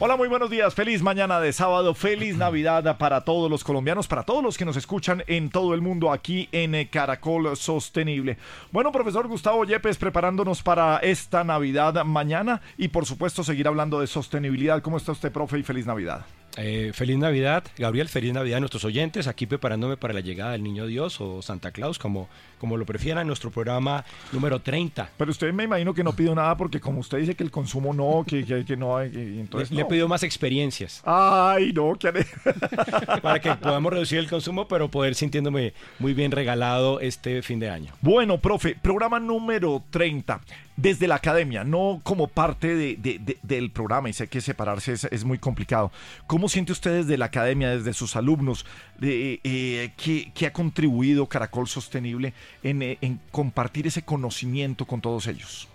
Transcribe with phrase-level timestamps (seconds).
[0.00, 0.74] Hola, muy buenos días.
[0.74, 1.92] Feliz mañana de sábado.
[1.92, 5.80] Feliz Navidad para todos los colombianos, para todos los que nos escuchan en todo el
[5.80, 8.38] mundo aquí en eh, Caracol Sostenible.
[8.70, 14.06] Bueno, profesor Gustavo Yepes, preparándonos para esta Navidad mañana y por supuesto seguir hablando de
[14.06, 14.82] sostenibilidad.
[14.82, 15.58] ¿Cómo está usted, profe?
[15.58, 16.24] Y feliz Navidad.
[16.60, 20.64] Eh, feliz Navidad, Gabriel, feliz Navidad a nuestros oyentes, aquí preparándome para la llegada del
[20.64, 25.08] Niño Dios o Santa Claus, como, como lo prefieran, nuestro programa número 30.
[25.16, 27.94] Pero usted me imagino que no pidió nada porque como usted dice que el consumo
[27.94, 29.70] no, que, que, no, entonces...
[29.70, 31.00] Le, he pedido más experiencias.
[31.04, 32.12] Ay, no, ¿qué
[33.22, 37.70] Para que podamos reducir el consumo, pero poder sintiéndome muy bien regalado este fin de
[37.70, 37.92] año.
[38.00, 40.40] Bueno, profe, programa número 30
[40.78, 45.38] desde la academia, no como parte de, del programa, y sé que separarse es, muy
[45.38, 45.90] complicado.
[46.28, 48.64] ¿Cómo siente usted desde la academia, desde sus alumnos,
[48.96, 55.26] de, eh, que, ha contribuido Caracol Sostenible en, eh, en, compartir ese conocimiento con todos
[55.26, 55.66] ellos?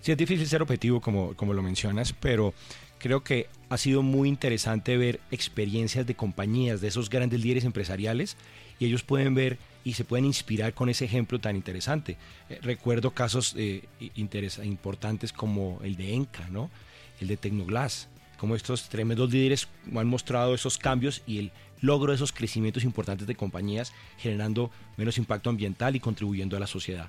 [0.00, 2.54] Sí, es difícil ser objetivo, como, como lo mencionas, pero
[2.98, 8.36] creo que ha sido muy interesante ver experiencias de compañías, de esos grandes líderes empresariales,
[8.78, 12.16] y ellos pueden ver y se pueden inspirar con ese ejemplo tan interesante.
[12.50, 13.84] Eh, recuerdo casos eh,
[14.64, 16.70] importantes como el de Enca, ¿no?
[17.20, 18.08] el de Tecnoglass,
[18.38, 23.26] como estos tremendos líderes han mostrado esos cambios y el logro de esos crecimientos importantes
[23.26, 27.08] de compañías generando menos impacto ambiental y contribuyendo a la sociedad.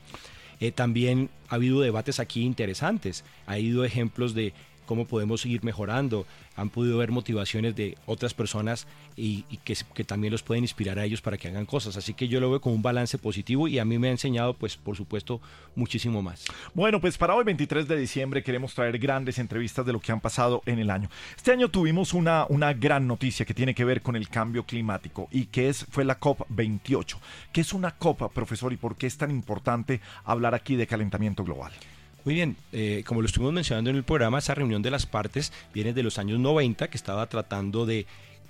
[0.60, 4.54] Eh, también ha habido debates aquí interesantes, ha habido ejemplos de
[4.88, 6.26] cómo podemos seguir mejorando.
[6.56, 11.22] Han podido ver motivaciones de otras personas y, que, también los pueden inspirar a ellos
[11.22, 11.98] para que hagan cosas.
[11.98, 14.56] Así que yo lo veo como un balance positivo y a mí me ha enseñado,
[14.56, 15.40] pues por supuesto,
[15.76, 16.46] muchísimo más.
[16.74, 20.22] Bueno, pues para hoy 23 de diciembre queremos traer grandes entrevistas de lo que han
[20.22, 21.10] pasado en el año.
[21.36, 25.28] Este año tuvimos una, una gran noticia que tiene que ver con el cambio climático
[25.32, 27.18] y que es, fue la COP28.
[27.52, 31.44] ¿Qué es una COP, profesor, y por qué es tan importante hablar aquí de calentamiento
[31.44, 31.74] global?
[32.28, 35.54] Muy bien, eh, como lo estuvimos mencionando en el programa, esa reunión de las partes
[35.74, 38.06] viene de los años 90, que estaba tratando de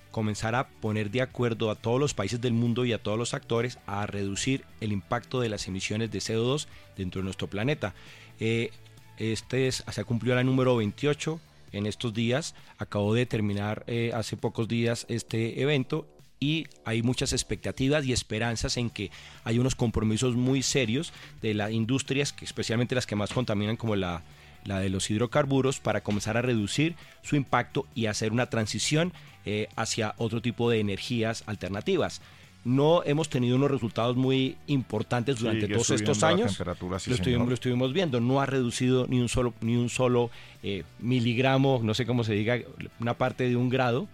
[0.09, 3.35] comenzar a poner de acuerdo a todos los países del mundo y a todos los
[3.35, 6.65] actores a reducir el impacto de las emisiones de CO2
[6.97, 7.93] dentro de nuestro planeta.
[8.39, 8.71] Eh,
[9.19, 11.39] este se cumplió la número 28
[11.71, 16.07] en estos días, acabó de terminar eh, hace pocos días este evento
[16.39, 19.11] y hay muchas expectativas y esperanzas en que
[19.43, 23.95] hay unos compromisos muy serios de las industrias, que especialmente las que más contaminan como
[23.95, 24.23] la,
[24.65, 29.13] la de los hidrocarburos, para comenzar a reducir su impacto y hacer una transición
[29.45, 32.21] eh, hacia otro tipo de energías alternativas
[32.67, 36.59] no hemos tenido unos resultados muy importantes durante todos estos años.
[36.59, 40.29] lo, estuvimos, lo, estuvimos, viendo, no ha reducido ni un solo, ni un solo
[40.63, 42.59] eh, miligramo, no sé cómo se diga,
[42.99, 44.09] una parte de un grado.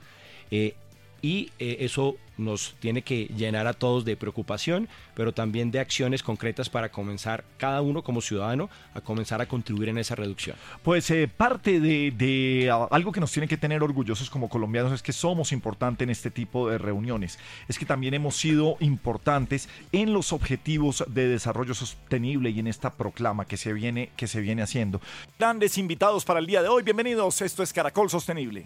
[0.52, 0.76] Eh,
[1.24, 6.24] y eh, eso nos tiene que llenar a todos de preocupación, pero también de acciones
[6.24, 10.58] concretas para comenzar cada uno como ciudadano a comenzar a contribuir en esa reducción.
[10.82, 15.14] Pues eh, parte de, algo que nos tiene que tener orgullosos como colombianos es que
[15.14, 20.34] somos importantes en este tipo de reuniones, es que también hemos sido importantes en los
[20.34, 25.00] objetivos de desarrollo sostenible y en esta proclama que se viene, que se viene haciendo.
[25.40, 28.66] Grandes invitados para el día de hoy, bienvenidos, esto es Caracol Sostenible.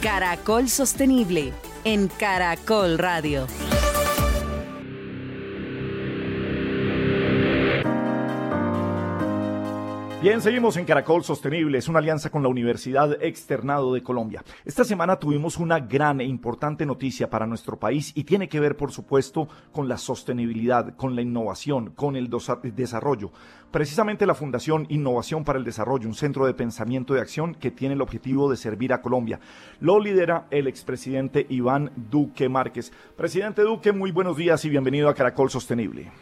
[0.00, 1.52] Caracol Sostenible
[1.84, 3.46] en Caracol Radio.
[10.22, 14.44] Bien, seguimos en Caracol Sostenible, es una alianza con la Universidad Externado de Colombia.
[14.66, 18.76] Esta semana tuvimos una gran e importante noticia para nuestro país y tiene que ver,
[18.76, 22.28] por supuesto, con la sostenibilidad, con la innovación, con el
[22.74, 23.32] desarrollo.
[23.70, 27.94] Precisamente la Fundación Innovación para el Desarrollo, un centro de pensamiento y acción que tiene
[27.94, 29.40] el objetivo de servir a Colombia.
[29.80, 32.92] Lo lidera el expresidente Iván Duque Márquez.
[33.16, 36.12] Presidente Duque, muy buenos días y bienvenido a Caracol Sostenible.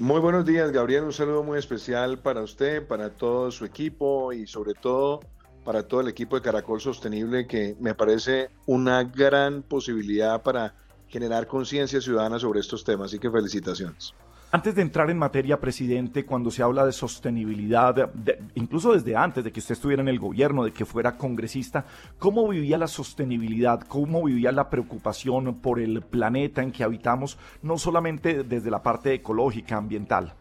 [0.00, 1.04] Muy buenos días, Gabriel.
[1.04, 5.20] Un saludo muy especial para usted, para todo su equipo y sobre todo
[5.62, 10.74] para todo el equipo de Caracol Sostenible, que me parece una gran posibilidad para
[11.06, 13.08] generar conciencia ciudadana sobre estos temas.
[13.08, 14.14] Así que felicitaciones.
[14.52, 18.10] Antes de entrar en materia, presidente, cuando se habla de sostenibilidad,
[18.56, 21.84] incluso desde antes de que usted estuviera en el gobierno, de que fuera congresista,
[22.18, 23.80] ¿cómo vivía la sostenibilidad?
[23.82, 29.14] ¿Cómo vivía la preocupación por el planeta en que habitamos, no solamente desde la parte
[29.14, 30.34] ecológica, ambiental?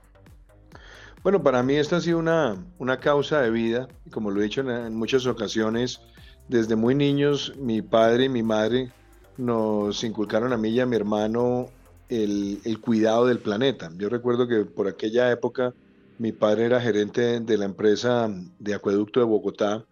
[1.22, 4.62] Bueno, para mí esta ha sido una, una causa de vida, como lo he dicho
[4.62, 6.02] en, muchas ocasiones,
[6.48, 8.92] desde muy niños mi padre y mi madre
[9.38, 11.68] nos inculcaron a mí y a mi hermano
[12.10, 13.92] el, cuidado del planeta.
[13.98, 15.74] Yo recuerdo que por aquella época
[16.18, 18.30] mi padre era gerente de la empresa
[18.60, 19.86] de acueducto de Bogotá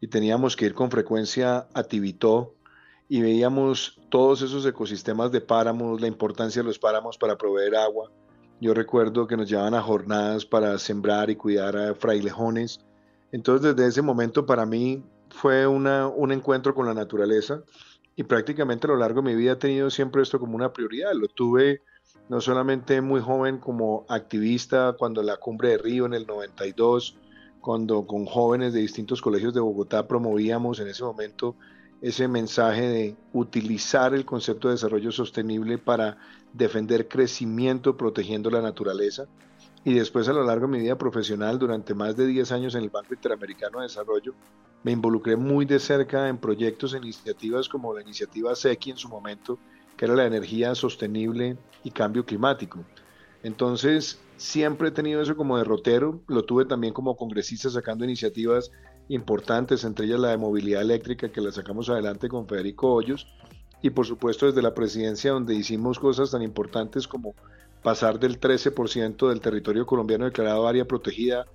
[0.00, 2.54] y teníamos que ir con frecuencia a Tibitó
[3.08, 8.10] y veíamos todos esos ecosistemas de páramos, la importancia de los páramos para proveer agua.
[8.60, 12.80] Yo recuerdo que nos llevaban a jornadas para sembrar y cuidar a frailejones.
[13.32, 17.62] Entonces desde ese momento para mí fue un encuentro con la naturaleza
[18.20, 21.14] y prácticamente a lo largo de mi vida he tenido siempre esto como una prioridad.
[21.14, 21.80] Lo tuve
[22.28, 27.16] no solamente muy joven como activista cuando la cumbre de Río en el 92,
[27.62, 31.56] cuando con jóvenes de distintos colegios de Bogotá promovíamos en ese momento
[32.02, 36.18] ese mensaje de utilizar el concepto de desarrollo sostenible para
[36.52, 39.28] defender crecimiento protegiendo la naturaleza.
[39.82, 42.82] Y después a lo largo de mi vida profesional, durante más de 10 años en
[42.82, 44.34] el Banco Interamericano de Desarrollo,
[44.82, 49.08] me involucré muy de cerca en proyectos e iniciativas como la iniciativa SECI en su
[49.08, 49.58] momento,
[49.96, 52.84] que era la energía sostenible y cambio climático.
[53.42, 58.70] Entonces, siempre he tenido eso como derrotero, lo tuve también como congresista sacando iniciativas
[59.08, 63.26] importantes, entre ellas la de movilidad eléctrica que la sacamos adelante con Federico Hoyos,
[63.82, 67.34] y por supuesto desde la presidencia donde hicimos cosas tan importantes como
[67.82, 71.46] pasar del 13% del territorio colombiano declarado área protegida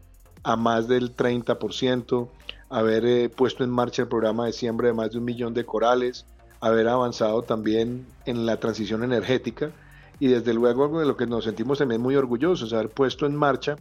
[0.43, 2.29] a más del 30%,
[2.69, 5.65] haber eh, puesto en marcha el programa de siembra de más de un millón de
[5.65, 6.25] corales,
[6.59, 9.71] haber avanzado también en la transición energética
[10.19, 13.35] y desde luego algo de lo que nos sentimos también muy orgullosos, haber puesto en
[13.35, 13.75] marcha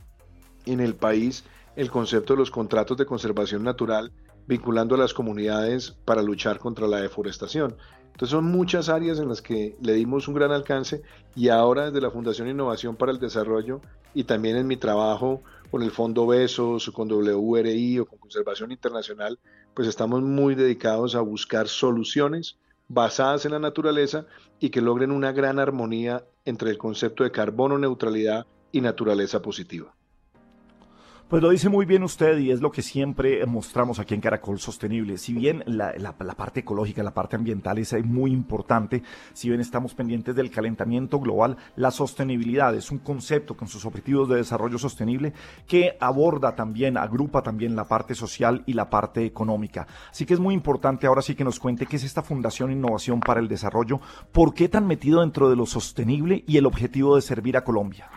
[0.67, 1.45] en el país
[1.77, 4.13] el concepto de los contratos de conservación natural
[4.47, 7.77] vinculando a las comunidades para luchar contra la deforestación.
[8.13, 11.03] Entonces son muchas áreas en las que le dimos un gran alcance
[11.35, 13.81] y ahora desde la Fundación Innovación para el Desarrollo
[14.13, 19.39] y también en mi trabajo con el Fondo Besos, con WRI o con Conservación Internacional,
[19.75, 22.59] pues estamos muy dedicados a buscar soluciones
[22.89, 24.27] basadas en la naturaleza
[24.61, 29.95] y que logren una gran armonía entre el concepto de carbono neutralidad y naturaleza positiva.
[31.29, 34.61] Pues lo dice muy bien usted y es lo que siempre mostramos aquí en Caracol
[34.61, 35.17] Sostenible.
[35.17, 35.95] Si bien la,
[36.37, 41.57] parte ecológica, la parte ambiental es muy importante, si bien estamos pendientes del calentamiento global,
[41.77, 45.33] la sostenibilidad es un concepto con sus objetivos de desarrollo sostenible
[45.67, 49.87] que aborda también, agrupa también la parte social y la parte económica.
[50.11, 53.21] Así que es muy importante ahora sí que nos cuente qué es esta Fundación Innovación
[53.21, 53.99] para el Desarrollo,
[54.31, 58.11] por qué tan metido dentro de lo sostenible y el objetivo de servir a Colombia.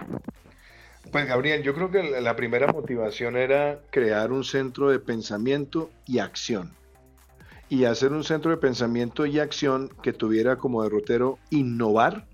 [1.11, 6.19] Pues Gabriel, yo creo que la primera motivación era crear un centro de pensamiento y
[6.19, 6.73] acción.
[7.69, 12.27] Y hacer un centro de pensamiento y acción que tuviera como derrotero innovar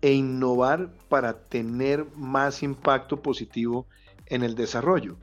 [0.00, 3.86] e innovar para tener más impacto positivo
[4.26, 5.16] en el desarrollo.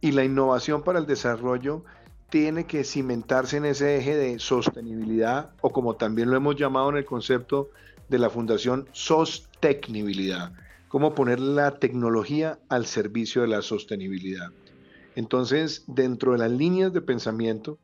[0.00, 1.84] Y la innovación para el desarrollo
[2.30, 6.96] tiene que cimentarse en ese eje de sostenibilidad o como también lo hemos llamado en
[6.96, 7.70] el concepto
[8.08, 10.52] de la Fundación Sostenibilidad
[10.92, 14.50] cómo poner la tecnología al servicio de la sostenibilidad.
[15.16, 17.78] Entonces, dentro de las líneas de pensamiento,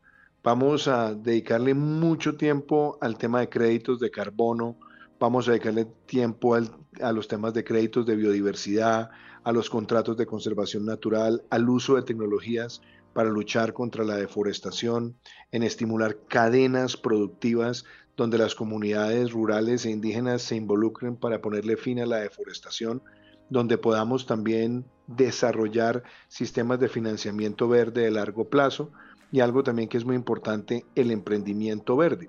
[0.44, 4.76] vamos a dedicarle mucho tiempo al tema de créditos de carbono,
[5.18, 9.08] vamos a dedicarle tiempo a los temas de créditos de biodiversidad,
[9.42, 12.82] a los contratos de conservación natural, al uso de tecnologías
[13.14, 15.16] para luchar contra la deforestación,
[15.50, 17.86] en estimular cadenas productivas
[18.18, 23.00] donde las comunidades rurales e indígenas se involucren para ponerle fin a la deforestación,
[23.48, 28.90] donde podamos también desarrollar sistemas de financiamiento verde de largo plazo
[29.30, 32.28] y algo también que es muy importante, el emprendimiento verde.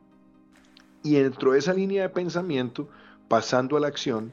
[1.01, 2.87] Y dentro de esa línea de pensamiento,
[3.27, 4.31] pasando a la acción,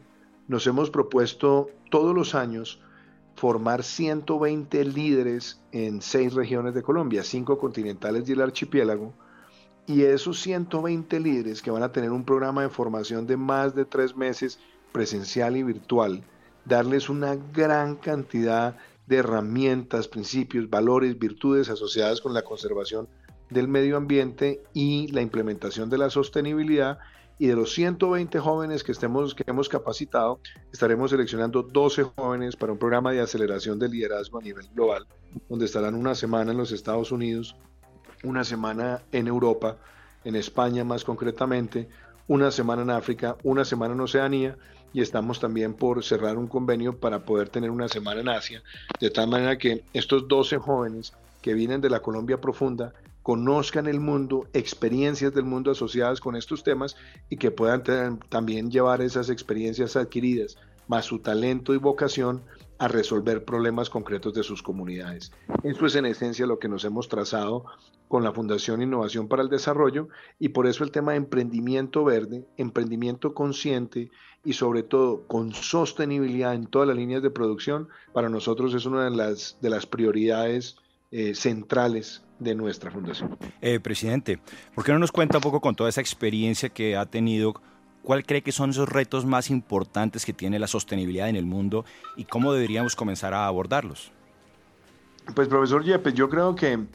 [0.49, 2.83] nos hemos propuesto todos los años
[3.35, 9.14] formar 120 líderes en seis regiones de Colombia, cinco continentales y el archipiélago,
[9.87, 13.85] y esos 120 líderes que van a tener un programa de formación de más de
[13.85, 14.59] tres meses
[14.93, 16.23] presencial y virtual,
[16.64, 18.76] darles una gran cantidad
[19.07, 23.09] de herramientas, principios, valores, virtudes asociadas con la conservación
[23.50, 26.99] del medio ambiente y la implementación de la sostenibilidad.
[27.38, 30.40] Y de los 120 jóvenes que, estemos, que hemos capacitado,
[30.73, 35.07] estaremos seleccionando 12 jóvenes para un programa de aceleración de liderazgo a nivel global,
[35.47, 37.55] donde estarán una semana en los Estados Unidos,
[38.26, 39.76] una semana en Europa,
[40.25, 41.88] en España más concretamente,
[42.28, 44.56] una semana en África, una semana en Oceanía
[44.92, 48.62] y estamos también por cerrar un convenio para poder tener una semana en Asia,
[49.00, 52.92] de tal manera que estos 12 jóvenes que vienen de la Colombia profunda
[53.23, 56.97] conozcan el mundo, experiencias del mundo asociadas con estos temas
[57.28, 60.56] y que puedan también llevar esas experiencias adquiridas
[60.88, 62.42] más su talento y vocación
[62.78, 65.33] a resolver problemas concretos de sus comunidades.
[65.62, 67.64] Eso es en esencia lo que nos hemos trazado
[68.09, 72.47] con la Fundación Innovación para el Desarrollo y por eso el tema de emprendimiento verde,
[72.56, 74.11] emprendimiento consciente
[74.45, 79.04] y sobre todo con sostenibilidad en todas las líneas de producción, para nosotros es una
[79.04, 80.76] de las, de las prioridades
[81.11, 83.37] eh, centrales de nuestra fundación.
[83.61, 84.38] Eh, presidente,
[84.75, 87.54] ¿por qué no nos cuenta un poco con toda esa experiencia que ha tenido?
[88.06, 91.84] ¿Cuál cree que son esos retos más importantes que tiene la sostenibilidad en el mundo
[92.14, 94.12] y cómo deberíamos comenzar a abordarlos?
[95.34, 96.86] Pues profesor Yepes, yo creo que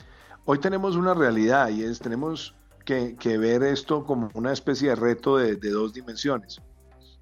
[0.46, 5.36] hoy tenemos una realidad y es tenemos que, ver esto como una especie de reto
[5.36, 6.62] de, de dos dimensiones.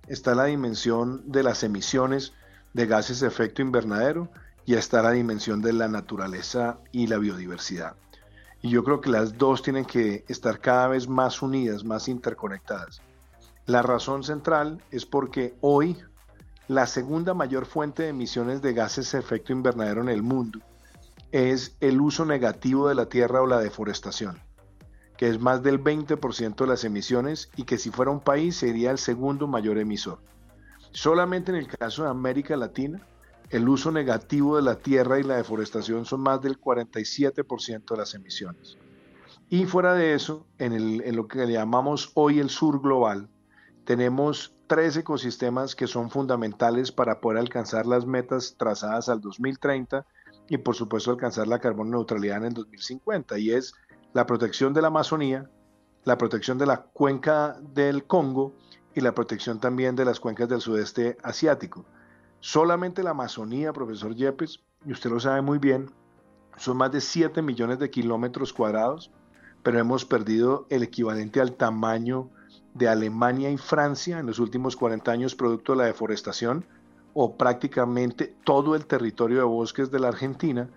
[0.07, 2.33] Está la dimensión de las emisiones
[2.73, 4.29] de gases de efecto invernadero
[4.67, 7.95] y está la dimensión de la naturaleza y la biodiversidad.
[8.61, 13.01] Y yo creo que las dos tienen que estar cada vez más unidas, más interconectadas.
[13.65, 15.97] La razón central es porque hoy
[16.67, 20.59] la segunda mayor fuente de emisiones de gases de efecto invernadero en el mundo
[21.31, 24.39] es el uso negativo de la tierra o la deforestación,
[25.17, 28.91] que es más del 20% de las emisiones y que si fuera un país sería
[28.91, 30.19] el segundo mayor emisor.
[30.91, 33.05] Solamente en el caso de América Latina,
[33.49, 38.13] el uso negativo de la tierra y la deforestación son más del 47% de las
[38.13, 38.77] emisiones.
[39.49, 43.27] Y fuera de eso, en, lo que llamamos hoy el sur global,
[43.89, 50.05] tenemos tres ecosistemas que son fundamentales para poder alcanzar las metas trazadas al 2030
[50.47, 53.73] y por supuesto alcanzar la carbono neutralidad en el 2050 y es
[54.13, 55.49] la protección de la Amazonía,
[56.03, 58.53] la protección de la cuenca del Congo
[58.93, 61.83] y la protección también de las cuencas del sudeste asiático.
[62.41, 65.89] Solamente la Amazonía, profesor Yepes, y usted lo sabe muy bien,
[66.57, 69.09] son más de 7 millones de kilómetros cuadrados,
[69.63, 72.29] pero hemos perdido el equivalente al tamaño
[72.79, 76.65] de Alemania y Francia en los últimos 40 años producto de la deforestación
[77.13, 80.69] o prácticamente todo el territorio de bosques de la Argentina.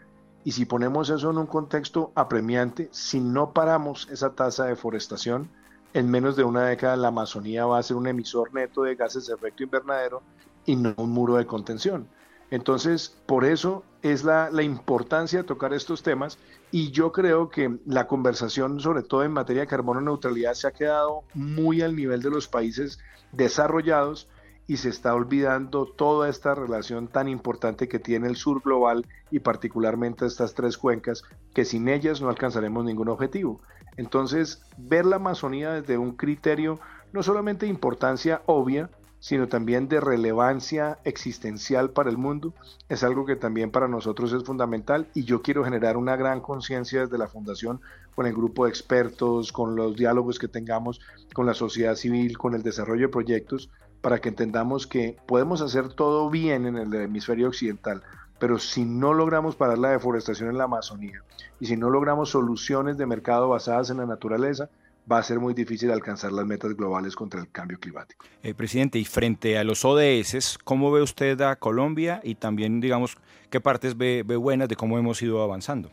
[0.45, 5.49] Y si ponemos eso en un contexto apremiante, si no paramos esa tasa de deforestación,
[5.95, 9.29] en menos de una década la Amazonía va a ser un emisor neto de gases
[9.29, 10.23] de efecto invernadero
[10.67, 12.09] y no un muro de contención.
[12.51, 16.39] Entonces, por eso es la, la, importancia de tocar estos temas
[16.73, 20.73] y yo creo que la conversación, sobre todo en materia de carbono neutralidad, se ha
[20.73, 22.99] quedado muy al nivel de los países
[23.31, 24.29] desarrollados
[24.67, 29.41] y se está olvidando toda esta relación tan importante que tiene el sur global y
[29.41, 33.61] particularmente estas tres cuencas, que sin ellas no alcanzaremos ningún objetivo.
[33.99, 36.81] Entonces, ver la Amazonía desde un criterio
[37.13, 38.89] no solamente de importancia obvia,
[39.23, 42.55] sino también de relevancia existencial para el mundo,
[42.89, 47.03] es algo que también para nosotros es fundamental y yo quiero generar una gran conciencia
[47.03, 47.81] desde la Fundación
[48.17, 51.01] con el grupo de expertos, con los diálogos que tengamos
[51.35, 55.89] con la sociedad civil, con el desarrollo de proyectos, para que entendamos que podemos hacer
[55.91, 58.03] todo bien en el hemisferio occidental,
[58.41, 61.23] pero si no logramos parar la deforestación en la Amazonía
[61.61, 64.69] y si no logramos soluciones de mercado basadas en la naturaleza,
[65.11, 68.25] va a ser muy difícil alcanzar las metas globales contra el cambio climático.
[68.43, 73.17] Eh, presidente, y frente a los ODS, ¿cómo ve usted a Colombia y también, digamos,
[73.51, 75.91] qué partes ve, ve buenas de cómo hemos ido avanzando?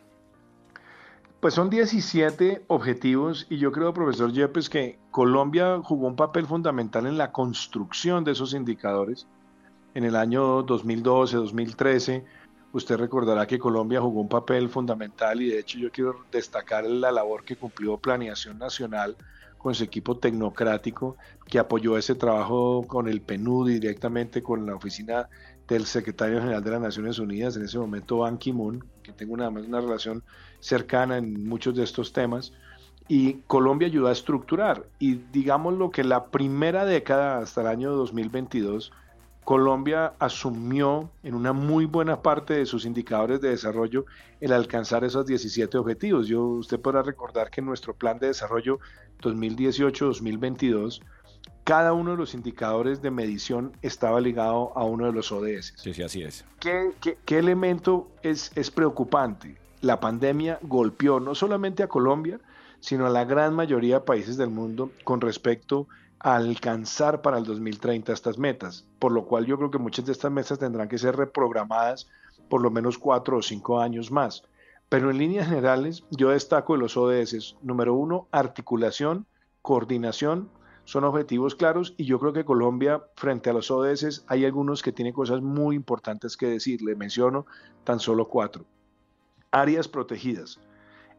[1.39, 7.05] Pues son 17 objetivos y yo creo, profesor Yepes, que Colombia jugó un papel fundamental
[7.05, 9.25] en la construcción de esos indicadores.
[9.93, 12.25] En el año 2012, 2013,
[12.71, 17.11] Usted recordará que Colombia jugó un papel fundamental y de hecho yo quiero destacar la
[17.11, 19.17] labor que cumplió Planeación Nacional
[19.57, 24.75] con su equipo tecnocrático que apoyó ese trabajo con el PNUD y directamente con la
[24.75, 25.27] oficina
[25.67, 29.49] del secretario general de las Naciones Unidas, en ese momento Ban Ki-moon, que tengo una,
[29.49, 30.23] una relación
[30.59, 32.53] cercana en muchos de estos temas.
[33.07, 34.85] Y Colombia ayudó a estructurar.
[34.97, 38.91] Y digamos lo que la primera década hasta el año 2022
[39.43, 44.05] Colombia asumió en una muy buena parte de sus indicadores de desarrollo
[44.41, 46.27] el alcanzar esos 17 objetivos.
[46.27, 48.79] Yo, usted podrá recordar que en nuestro plan de desarrollo
[49.21, 51.01] 2018-2022,
[51.63, 55.73] cada uno de los indicadores de medición estaba ligado a uno de los ODS.
[55.77, 56.45] Sí, sí, así es.
[56.59, 56.93] ¿Qué,
[57.25, 59.57] qué, elemento es, es preocupante?
[59.81, 62.39] La pandemia golpeó no solamente a Colombia,
[62.79, 65.87] sino a la gran mayoría de países del mundo con respecto
[66.19, 70.31] alcanzar para el 2030 estas metas, por lo cual yo creo que muchas de estas
[70.31, 72.07] metas tendrán que ser reprogramadas
[72.49, 74.43] por lo menos cuatro o cinco años más.
[74.89, 79.27] Pero en líneas generales, yo destaco de los ODS, número uno, articulación,
[79.61, 80.49] coordinación,
[80.83, 84.91] son objetivos claros y yo creo que Colombia, frente a los ODS, hay algunos que
[84.91, 86.81] tienen cosas muy importantes que decir.
[86.81, 87.45] Le menciono
[87.83, 88.65] tan solo cuatro.
[89.51, 90.59] Áreas protegidas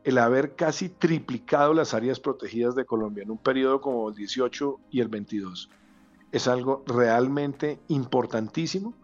[0.04, 4.80] el haber casi triplicado las áreas protegidas de Colombia en un periodo como el 18
[4.90, 5.70] y el 22
[6.32, 8.94] es algo realmente importantísimo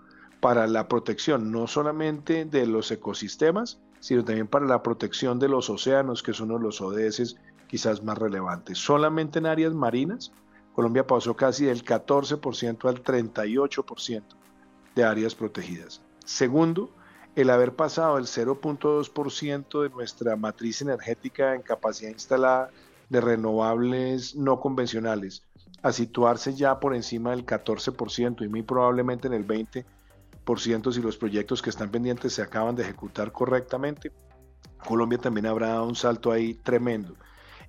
[0.41, 5.69] para la protección no solamente de los ecosistemas, sino también para la protección de los
[5.71, 7.37] océanos, que es uno de los ODS
[7.67, 8.79] quizás más relevantes.
[8.79, 10.33] Solamente en áreas marinas,
[10.75, 14.23] Colombia pasó casi del 14% al 38%
[14.95, 16.01] de áreas protegidas.
[16.25, 16.91] Segundo,
[17.37, 22.71] el haber pasado el 0.2% de nuestra matriz energética en capacidad instalada
[23.11, 25.45] de renovables no convencionales
[25.83, 29.85] a situarse ya por encima del 14% y muy probablemente en el 20%
[30.93, 34.13] si los proyectos que están pendientes se acaban de ejecutar correctamente,
[34.87, 37.15] Colombia también habrá dado un salto ahí tremendo.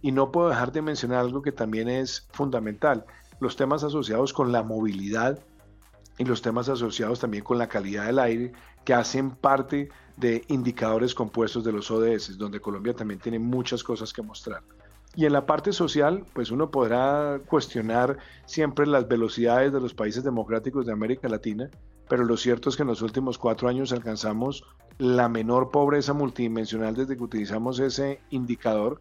[0.02, 3.06] Y no puedo dejar de mencionar algo que también es fundamental,
[3.40, 5.40] los temas asociados con la movilidad
[6.18, 8.54] y los temas asociados también con la calidad del aire,
[8.88, 14.14] que hacen parte de indicadores compuestos de los ODS, donde Colombia también tiene muchas cosas
[14.14, 14.64] que mostrar.
[15.14, 20.24] Y en la parte social, pues uno podrá cuestionar siempre las velocidades de los países
[20.24, 21.70] democráticos de América Latina,
[22.08, 24.64] pero lo cierto es que en los últimos cuatro años alcanzamos
[25.00, 29.00] la menor pobreza multidimensional desde que utilizamos ese indicador.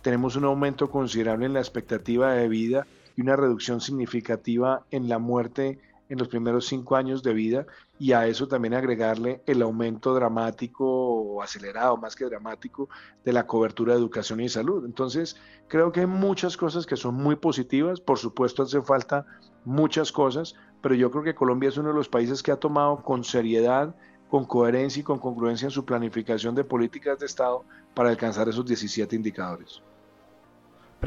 [0.00, 5.18] Tenemos un aumento considerable en la expectativa de vida y una reducción significativa en la
[5.18, 5.78] muerte
[6.08, 7.66] en los primeros cinco años de vida
[7.98, 12.88] y a eso también agregarle el aumento dramático o acelerado, más que dramático,
[13.24, 14.84] de la cobertura de educación y salud.
[14.84, 15.36] Entonces,
[15.68, 19.26] creo que hay muchas cosas que son muy positivas, por supuesto hace falta
[19.64, 23.02] muchas cosas, pero yo creo que Colombia es uno de los países que ha tomado
[23.02, 23.94] con seriedad,
[24.28, 28.66] con coherencia y con congruencia en su planificación de políticas de Estado para alcanzar esos
[28.66, 29.82] 17 indicadores.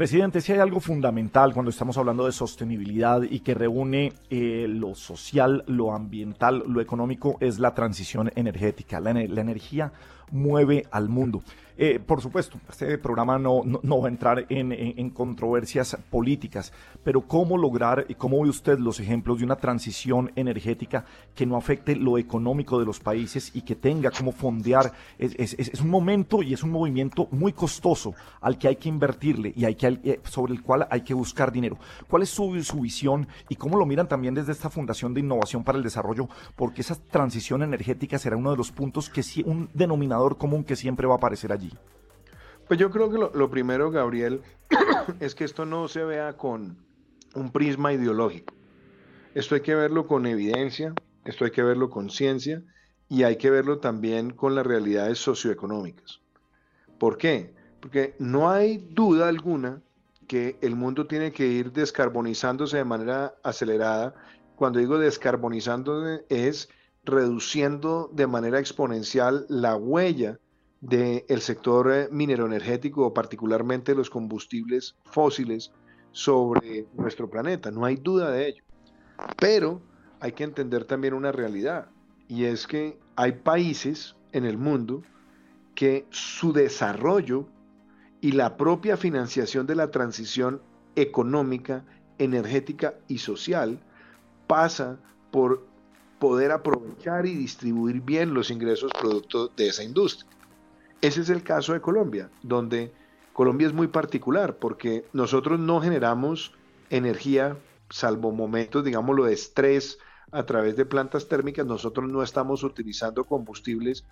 [0.00, 4.94] Presidente, si hay algo fundamental cuando estamos hablando de sostenibilidad y que reúne eh, lo
[4.94, 8.98] social, lo ambiental, lo económico, es la transición energética.
[8.98, 9.92] La, la energía
[10.30, 11.42] mueve al mundo.
[11.82, 17.56] Eh, por supuesto, este programa no, no, va a entrar en, controversias políticas, pero ¿cómo
[17.56, 22.18] lograr y cómo ve usted los ejemplos de una transición energética que no afecte lo
[22.18, 24.92] económico de los países y que tenga como fondear?
[25.18, 29.54] Es, es, un momento y es un movimiento muy costoso al que hay que invertirle
[29.56, 31.78] y hay que, eh, sobre el cual hay que buscar dinero.
[32.10, 35.64] ¿Cuál es su, su visión y cómo lo miran también desde esta Fundación de Innovación
[35.64, 36.28] para el Desarrollo?
[36.56, 40.76] Porque esa transición energética será uno de los puntos que sí, un denominador común que
[40.76, 41.72] siempre va a aparecer allí.
[42.68, 44.42] Pues yo creo que lo, primero, Gabriel,
[45.20, 46.76] es que esto no se vea con
[47.34, 48.54] un prisma ideológico.
[49.34, 52.62] Esto hay que verlo con evidencia, esto hay que verlo con ciencia
[53.08, 56.20] y hay que verlo también con las realidades socioeconómicas.
[56.98, 57.54] ¿Por qué?
[57.80, 59.82] Porque no hay duda alguna
[60.28, 64.14] que el mundo tiene que ir descarbonizándose de manera acelerada.
[64.54, 66.68] Cuando digo descarbonizando es
[67.10, 70.38] reduciendo de manera exponencial la huella
[70.80, 75.72] del sector eh, minero energético, particularmente los combustibles fósiles,
[76.12, 77.70] sobre nuestro planeta.
[77.70, 78.64] No hay duda de ello.
[79.38, 79.80] Pero
[80.20, 81.88] hay que entender también una realidad,
[82.28, 85.02] y es que hay países en el mundo
[85.74, 87.46] que su desarrollo
[88.20, 90.62] y la propia financiación de la transición
[90.94, 91.84] económica,
[92.18, 93.80] energética y social
[94.46, 95.66] pasa por
[96.20, 100.30] poder aprovechar y distribuir bien los ingresos producto de esa industria.
[101.00, 102.92] Ese es el caso de Colombia, donde
[103.32, 106.52] Colombia es muy particular porque nosotros no generamos
[106.90, 107.56] energía,
[107.88, 109.98] salvo momentos, digámoslo, de estrés
[110.30, 114.04] a través de plantas térmicas, nosotros no estamos utilizando combustibles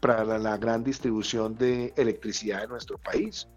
[0.00, 3.48] para la, gran distribución de electricidad de nuestro país.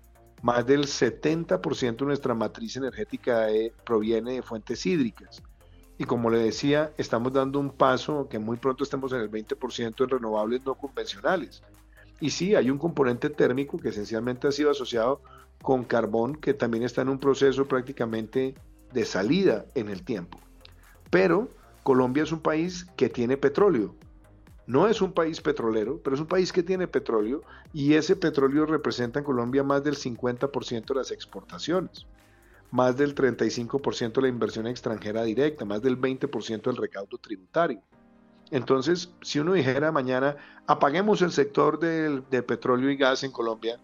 [0.41, 5.41] Más del 70% de nuestra matriz energética eh, proviene de fuentes hídricas.
[6.00, 10.02] Y como le decía, estamos dando un paso que muy pronto estemos en el 20%
[10.02, 11.62] en renovables no convencionales.
[12.22, 15.22] Y sí, hay un componente térmico que esencialmente ha sido asociado
[15.62, 18.56] con carbón, que también está en un proceso prácticamente
[18.94, 20.40] de salida en el tiempo.
[21.10, 21.50] Pero
[21.84, 23.94] Colombia es un país que tiene petróleo.
[24.68, 27.42] No es un país petrolero, pero es un país que tiene petróleo
[27.74, 32.06] y ese petróleo representa en Colombia más del 50% de las exportaciones,
[32.71, 37.82] más del 35% de la inversión extranjera directa, más del 20% del recaudo tributario.
[38.51, 43.79] Entonces, si uno dijera mañana, apaguemos el sector del, petróleo y gas en Colombia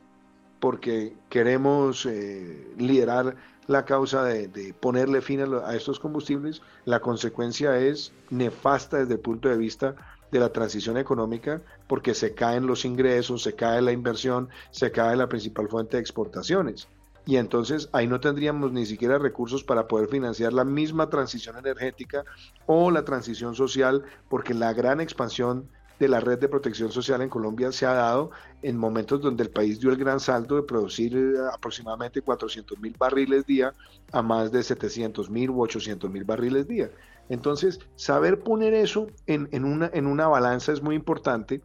[0.60, 3.36] porque queremos eh, liderar
[3.68, 9.50] la causa de, ponerle fin a, estos combustibles, la consecuencia es nefasta desde el punto
[9.50, 9.96] de vista
[10.32, 15.16] de la transición económica porque se caen los ingresos, se cae la inversión, se cae
[15.16, 16.88] la principal fuente de exportaciones
[17.26, 22.24] y entonces ahí no tendríamos ni siquiera recursos para poder financiar la misma transición energética
[22.68, 25.68] o la transición social, porque la gran expansión
[26.00, 29.50] de la red de protección social en Colombia se ha dado en momentos donde el
[29.50, 33.74] país dio el gran salto de producir eh, aproximadamente 400 mil barriles día
[34.12, 36.92] a más de 700 mil u 800 mil barriles día.
[37.30, 41.62] Entonces, saber poner eso en, una, en una balanza es muy importante.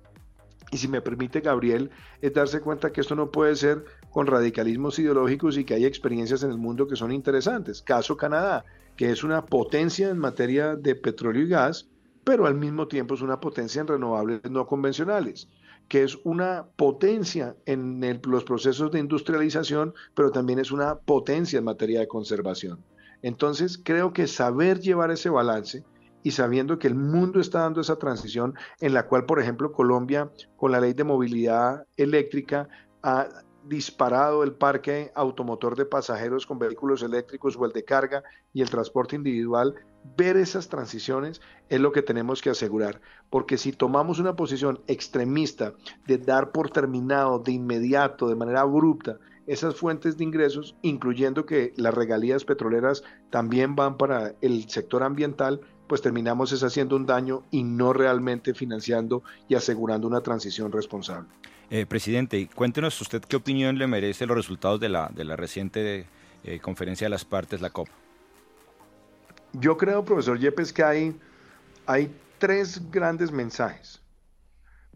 [0.70, 1.90] Y si me permite, Gabriel,
[2.22, 6.42] es darse cuenta que esto no puede ser con radicalismos ideológicos y que hay experiencias
[6.42, 7.82] en el mundo que son interesantes.
[7.82, 8.64] Caso Canadá,
[8.96, 11.88] que es una potencia en materia de petróleo y gas,
[12.24, 15.48] pero al mismo tiempo es una potencia en renovables no convencionales,
[15.88, 21.64] que es una potencia en los procesos de industrialización, pero también es una potencia en
[21.64, 22.84] materia de conservación.
[23.22, 25.84] Entonces, creo que saber llevar ese balance
[26.22, 30.30] y sabiendo que el mundo está dando esa transición en la cual, por ejemplo, Colombia,
[30.56, 32.68] con la ley de movilidad eléctrica,
[33.02, 33.28] ha
[33.70, 38.68] disparado el parque automotor de pasajeros con vehículos eléctricos o el de carga y el
[38.68, 39.76] transporte individual
[40.16, 45.74] ver esas transiciones es lo que tenemos que asegurar, porque si tomamos una posición extremista
[46.08, 51.72] de dar por terminado de inmediato, de manera abrupta, esas fuentes de ingresos, incluyendo que
[51.76, 57.44] las regalías petroleras también van para el sector ambiental, pues terminamos es haciendo un daño
[57.52, 61.28] y no realmente financiando y asegurando una transición responsable.
[61.72, 66.04] Eh, presidente, cuéntenos usted qué opinión le merece los resultados de la, de la reciente
[66.42, 67.88] eh, conferencia de las partes, la COP.
[69.52, 71.20] Yo creo, profesor Yepes, que hay,
[71.86, 74.02] hay tres grandes mensajes.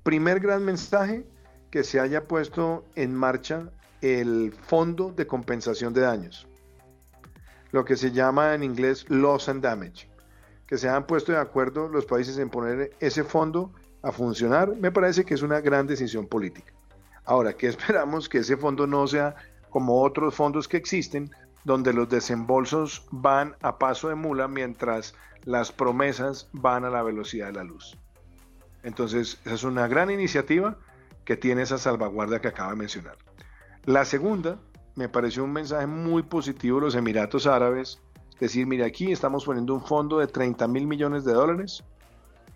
[0.03, 1.25] Primer gran mensaje,
[1.71, 6.49] que se haya puesto en marcha el Fondo de Compensación de Daños,
[7.71, 10.09] lo que se llama en inglés Loss and Damage,
[10.67, 13.73] que se han puesto de acuerdo los países en poner ese fondo
[14.05, 16.73] a funcionar, me parece que es una gran decisión política.
[17.25, 18.29] Ahora, ¿qué esperamos?
[18.29, 19.35] Que ese fondo no sea
[19.71, 21.31] como otros fondos que existen,
[21.65, 25.15] donde los desembolsos van a paso de mula mientras
[25.45, 27.99] las promesas van a la velocidad de la luz.
[28.83, 30.77] Entonces, esa es una gran iniciativa
[31.25, 33.17] que tiene esa salvaguardia que acaba de mencionar.
[33.85, 34.59] La segunda,
[34.95, 38.03] me pareció un mensaje muy positivo de los Emiratos Árabes,
[38.35, 41.83] es decir, mire, aquí estamos poniendo un fondo de 30 mil millones de dólares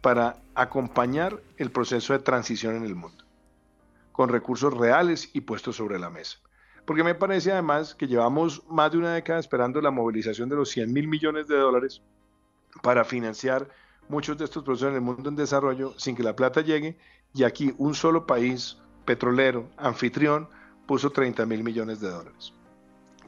[0.00, 3.24] para acompañar el proceso de transición en el mundo,
[4.12, 6.38] con recursos reales y puestos sobre la mesa.
[6.84, 10.70] Porque me parece además que llevamos más de una década esperando la movilización de los
[10.70, 12.00] 100 mil millones de dólares
[12.82, 13.68] para financiar
[14.08, 16.96] muchos de estos procesos en el mundo en desarrollo sin que la plata llegue.
[17.34, 20.48] Y aquí un solo país petrolero, anfitrión,
[20.86, 22.54] puso 30 mil millones de dólares.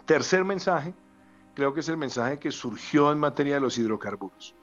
[0.06, 0.94] Tercer mensaje,
[1.54, 4.54] creo que es el mensaje que surgió en materia de los hidrocarburos,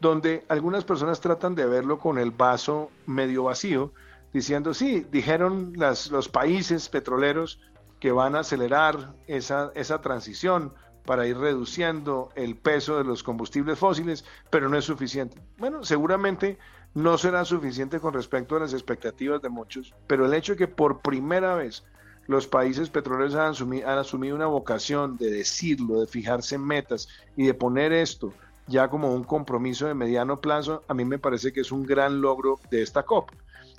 [0.00, 3.92] donde algunas personas tratan de verlo con el vaso medio vacío,
[4.32, 7.60] diciendo, sí, dijeron los países petroleros,
[8.00, 10.74] que van a acelerar esa, esa transición
[11.06, 15.40] para ir reduciendo el peso de los combustibles fósiles, pero no es suficiente.
[15.56, 16.58] Bueno, seguramente
[16.94, 20.68] no será suficiente con respecto a las expectativas de muchos, pero el hecho de que
[20.68, 21.84] por primera vez
[22.26, 23.54] los países petroleros han
[23.84, 28.32] han asumido una vocación de decirlo, de fijarse en metas y de poner esto
[28.66, 32.20] ya como un compromiso de mediano plazo, a mí me parece que es un gran
[32.20, 33.30] logro de esta COP.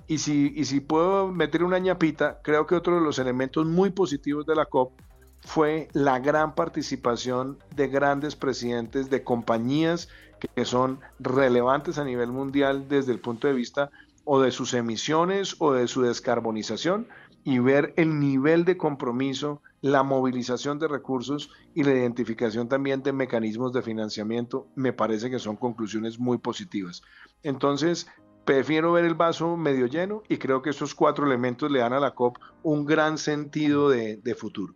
[0.08, 3.90] Y si, y si puedo meter una ñapita, creo que otro de los elementos muy
[3.90, 4.94] positivos de la COP
[5.42, 10.10] fue la gran participación de grandes presidentes de compañías
[10.56, 13.90] que son relevantes a nivel mundial desde el punto de vista
[14.24, 17.08] o de sus emisiones o de su descarbonización
[17.44, 23.14] y ver el nivel de compromiso, la movilización de recursos y la identificación también de
[23.14, 27.04] mecanismos de financiamiento, me parece que son conclusiones muy positivas.
[27.44, 28.08] Entonces,
[28.46, 32.00] prefiero ver el vaso medio lleno y creo que estos cuatro elementos le dan a
[32.00, 34.74] la COP un gran sentido de, futuro.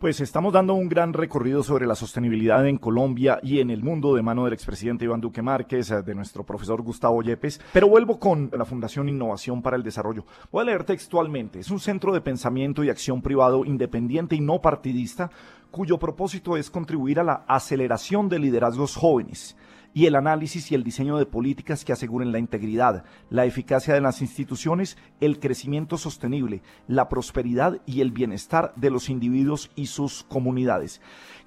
[0.00, 4.14] Pues estamos dando un gran recorrido sobre la sostenibilidad en Colombia y en el mundo
[4.14, 8.50] de mano del expresidente Iván Duque Márquez, de nuestro profesor Gustavo Yepes, pero vuelvo con
[8.56, 10.24] la Fundación Innovación para el Desarrollo.
[10.50, 11.58] Voy a leer textualmente.
[11.58, 15.30] Es un centro de pensamiento y acción privado independiente y no partidista
[15.70, 19.54] cuyo propósito es contribuir a la aceleración de liderazgos jóvenes
[19.92, 24.00] y el análisis y el diseño de políticas que aseguren la integridad, la eficacia de
[24.00, 30.24] las instituciones, el crecimiento sostenible, la prosperidad y el bienestar de los individuos y sus
[30.24, 31.00] comunidades.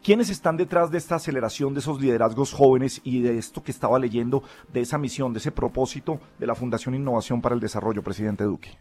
[0.04, 4.00] ¿Quiénes están detrás de esta aceleración de esos liderazgos jóvenes y de esto que estaba
[4.00, 8.44] leyendo, de esa misión, de ese propósito de la Fundación Innovación para el Desarrollo, presidente
[8.44, 8.78] Duque?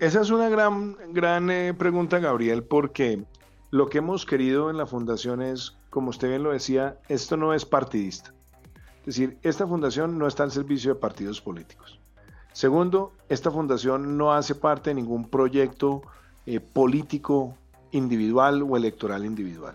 [0.00, 3.24] Esa es una gran, gran eh, pregunta, Gabriel, porque
[3.70, 7.54] lo que hemos querido en la Fundación es, como usted bien lo decía, esto no
[7.54, 8.34] es partidista.
[9.00, 11.98] Es decir, esta fundación no está al servicio de partidos políticos.
[12.52, 16.02] Segundo, esta fundación no hace parte de ningún proyecto
[16.46, 17.56] eh, político
[17.92, 19.74] individual o electoral individual.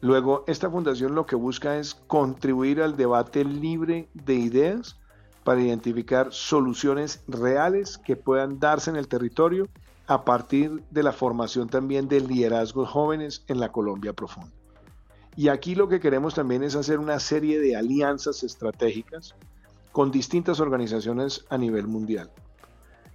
[0.00, 4.96] Luego, esta fundación lo que busca es contribuir al debate libre de ideas
[5.44, 9.68] para identificar soluciones reales que puedan darse en el territorio
[10.06, 14.57] a partir de la formación también de liderazgos jóvenes en la Colombia profunda.
[15.38, 19.36] Y aquí lo que queremos también es hacer una serie de alianzas estratégicas
[19.92, 22.28] con distintas organizaciones a nivel mundial.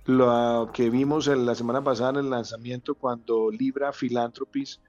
[0.06, 4.80] Lo que vimos en la semana pasada en el lanzamiento cuando Libra Philanthropies,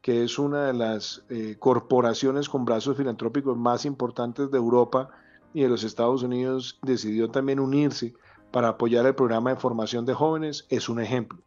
[0.00, 5.10] que es una de las eh, corporaciones con brazos filantrópicos más importantes de Europa
[5.52, 8.14] y de los Estados Unidos, decidió también unirse
[8.50, 11.42] para apoyar el programa de formación de jóvenes, es un ejemplo.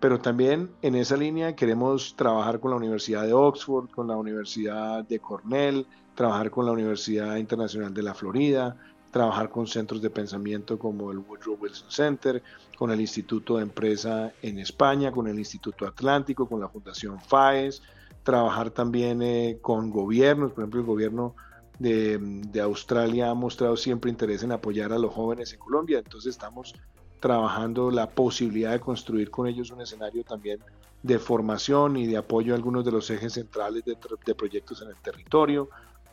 [0.00, 5.04] Pero también en esa línea queremos trabajar con la Universidad de Oxford, con la Universidad
[5.04, 8.76] de Cornell, trabajar con la Universidad Internacional de la Florida,
[9.10, 12.42] trabajar con centros de pensamiento como el Woodrow Wilson Center,
[12.78, 17.82] con el Instituto de Empresa en España, con el Instituto Atlántico, con la Fundación FAES,
[18.22, 21.34] trabajar también eh, con gobiernos, por ejemplo el gobierno
[21.78, 26.30] de, de, Australia ha mostrado siempre interés en apoyar a los jóvenes en Colombia, entonces
[26.30, 26.74] estamos
[27.20, 30.60] trabajando la posibilidad de construir con ellos un escenario también
[31.02, 34.96] de formación y de apoyo a algunos de los ejes centrales de, proyectos en el
[34.96, 35.68] territorio,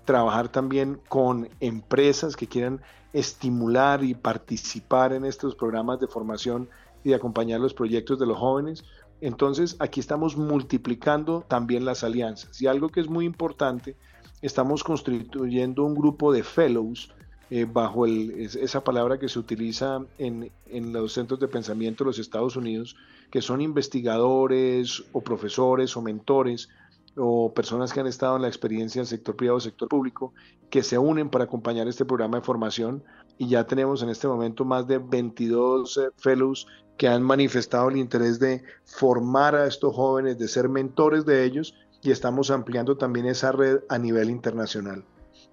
[0.06, 6.70] trabajar también con empresas que quieran estimular y participar en estos programas de formación
[7.04, 8.84] y de acompañar los proyectos de los jóvenes.
[9.20, 12.62] Entonces, aquí estamos multiplicando también las alianzas.
[12.62, 13.98] Y algo que es muy importante,
[14.41, 17.12] estamos constituyendo un grupo de fellows
[17.50, 22.20] eh, bajo esa palabra que se utiliza en, en, los centros de pensamiento de los
[22.20, 22.96] Estados Unidos,
[23.32, 26.70] que son investigadores o profesores o mentores
[27.16, 30.34] o personas que han estado en la experiencia del sector privado o sector público,
[30.70, 33.04] que se unen para acompañar este programa de formación
[33.38, 37.98] y ya tenemos en este momento más de 22 eh, fellows que han manifestado el
[37.98, 43.28] interés de formar a estos jóvenes, de ser mentores de ellos y estamos ampliando también
[43.28, 45.04] esa red a nivel internacional.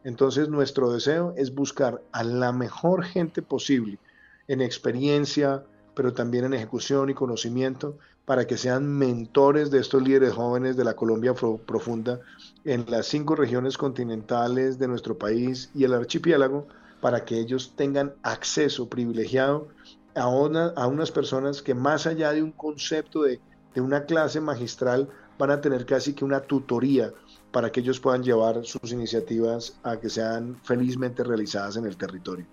[0.05, 3.99] Entonces nuestro deseo es buscar a la mejor gente posible
[4.47, 5.65] en experiencia,
[5.95, 10.85] pero también en ejecución y conocimiento, para que sean mentores de estos líderes jóvenes de
[10.85, 12.21] la Colombia profunda
[12.65, 16.67] en las cinco regiones continentales de nuestro país y el archipiélago,
[17.01, 19.69] para que ellos tengan acceso privilegiado
[20.15, 23.41] a, a unas personas que más allá de un concepto de,
[23.75, 27.13] de una clase magistral, van a tener casi que una tutoría
[27.55, 32.47] para que ellos puedan llevar sus iniciativas a que sean felizmente realizadas en el territorio.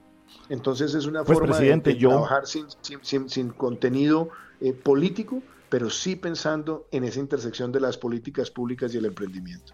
[0.47, 2.67] Entonces es una pues, forma de, trabajar sin,
[3.01, 8.93] sin, sin, contenido eh, político, pero sí pensando en esa intersección de las políticas públicas
[8.93, 9.73] y el emprendimiento.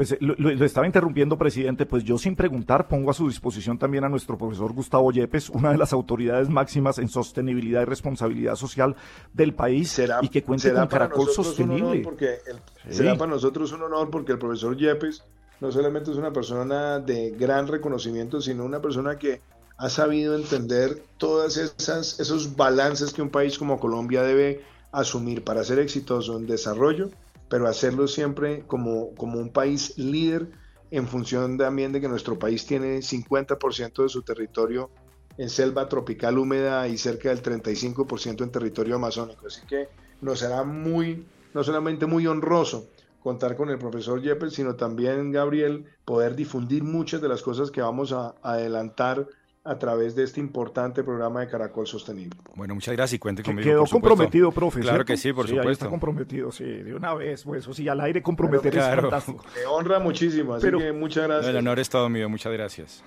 [0.00, 1.84] Pues lo, lo, estaba interrumpiendo, presidente.
[1.84, 5.72] Pues yo sin preguntar pongo a su disposición también a nuestro profesor Gustavo Yepes, una
[5.72, 8.96] de las autoridades máximas en sostenibilidad y responsabilidad social
[9.34, 12.00] del país será, y que cuente con Caracol Sostenible.
[12.00, 12.56] Porque el,
[12.88, 12.96] sí.
[12.96, 15.22] Será para nosotros un honor porque el profesor Yepes
[15.60, 19.42] no solamente es una persona de gran reconocimiento, sino una persona que
[19.76, 25.62] ha sabido entender todas esas esos balances que un país como Colombia debe asumir para
[25.62, 27.10] ser exitoso en desarrollo
[27.50, 30.48] pero hacerlo siempre como, como un país líder
[30.92, 34.88] en función también de que nuestro país tiene 50% de su territorio
[35.36, 39.48] en selva tropical húmeda y cerca del 35% en territorio amazónico.
[39.48, 39.88] Así que
[40.20, 42.86] nos será muy, no solamente muy honroso
[43.20, 47.82] contar con el profesor Yepes, sino también, Gabriel, poder difundir muchas de las cosas que
[47.82, 49.26] vamos a adelantar
[49.62, 52.38] a través de este importante programa de Caracol Sostenible.
[52.54, 53.68] Bueno, muchas gracias y cuente conmigo.
[53.68, 54.80] Quedó comprometido, profe.
[54.80, 55.84] Claro que sí, por sí, supuesto.
[55.84, 58.94] Está comprometido, sí, de una vez, pues, eso sí, al aire comprometer claro.
[58.94, 59.44] es fantástico.
[59.54, 61.50] Me honra muchísimo, así Pero, que muchas gracias.
[61.50, 63.04] El honor es todo mío, muchas gracias.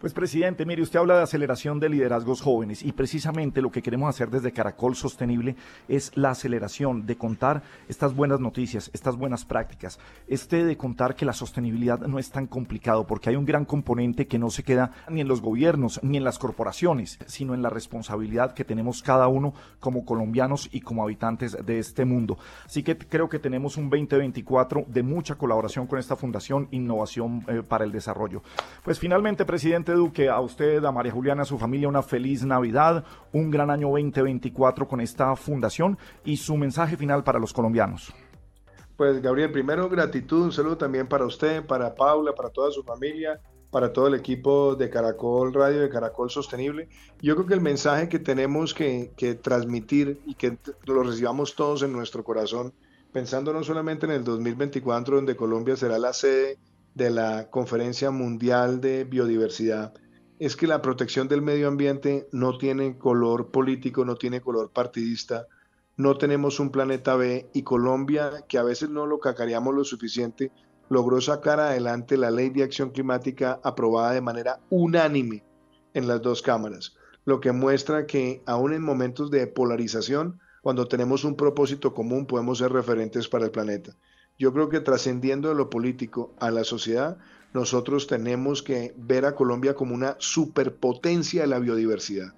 [0.00, 4.08] Pues presidente, mire, usted habla de aceleración de liderazgos jóvenes y precisamente lo que queremos
[4.08, 5.56] hacer desde Caracol Sostenible
[5.88, 11.24] es la aceleración de contar estas buenas noticias, estas buenas prácticas, este de contar que
[11.24, 14.92] la sostenibilidad no es tan complicado porque hay un gran componente que no se queda
[15.08, 19.26] ni en los gobiernos ni en las corporaciones, sino en la responsabilidad que tenemos cada
[19.26, 22.38] uno como colombianos y como habitantes de este mundo.
[22.64, 27.64] Así que creo que tenemos un 2024 de mucha colaboración con esta Fundación Innovación eh,
[27.66, 28.44] para el Desarrollo.
[28.84, 33.04] Pues finalmente, presidente, Duque, a usted, a María Juliana, a su familia, una feliz Navidad,
[33.32, 38.12] un gran año 2024 con esta fundación y su mensaje final para los colombianos.
[38.96, 43.40] Pues Gabriel, primero gratitud, un saludo también para usted, para Paula, para toda su familia,
[43.70, 46.88] para todo el equipo de Caracol Radio, de Caracol Sostenible.
[47.20, 51.82] Yo creo que el mensaje que tenemos que, que transmitir y que lo recibamos todos
[51.82, 52.72] en nuestro corazón,
[53.12, 56.58] pensando no solamente en el 2024, donde Colombia será la sede
[56.98, 59.94] de la Conferencia Mundial de Biodiversidad
[60.40, 65.46] es que la protección del medio ambiente no tiene color político, no tiene color partidista,
[65.96, 70.50] no tenemos un planeta B y Colombia, que a veces no lo cacareamos lo suficiente,
[70.88, 75.44] logró sacar adelante la ley de acción climática aprobada de manera unánime
[75.94, 81.22] en las dos cámaras, lo que muestra que aún en momentos de polarización, cuando tenemos
[81.22, 83.94] un propósito común, podemos ser referentes para el planeta.
[84.38, 87.18] Yo creo que trascendiendo de lo político a la sociedad,
[87.52, 92.34] nosotros tenemos que ver a Colombia como una superpotencia de la biodiversidad.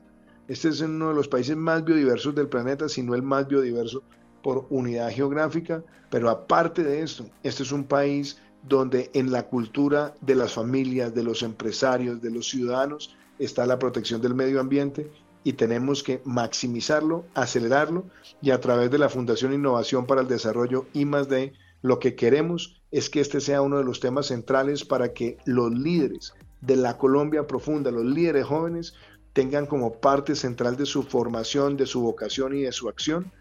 [0.48, 4.02] Este es uno de los países más biodiversos del planeta, si no el más biodiverso
[4.42, 10.14] por unidad geográfica, pero aparte de esto, este es un país donde en la cultura
[10.22, 15.10] de las familias, de los empresarios, de los ciudadanos, está la protección del medio ambiente
[15.44, 18.06] y tenemos que maximizarlo, acelerarlo
[18.40, 21.52] y a través de la Fundación Innovación para el Desarrollo I D,
[21.82, 25.72] lo que queremos es que este sea uno de los temas centrales para que los
[25.72, 28.94] líderes de la Colombia profunda, los líderes jóvenes,
[29.32, 33.32] tengan como parte central de su formación, de su vocación y de su acción,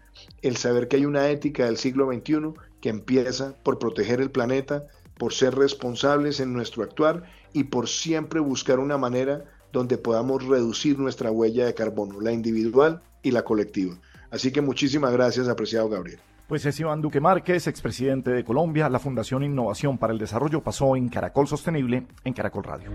[0.42, 4.86] el saber que hay una ética del siglo XXI que empieza por proteger el planeta,
[5.18, 10.98] por ser responsables en nuestro actuar y por siempre buscar una manera donde podamos reducir
[10.98, 13.98] nuestra huella de carbono, la individual y la colectiva.
[14.30, 16.20] Así que muchísimas gracias, apreciado Gabriel.
[16.50, 18.88] Pues es Iván Duque Márquez, expresidente de Colombia.
[18.88, 22.90] La Fundación Innovación para el Desarrollo pasó en Caracol Sostenible, en Caracol Radio.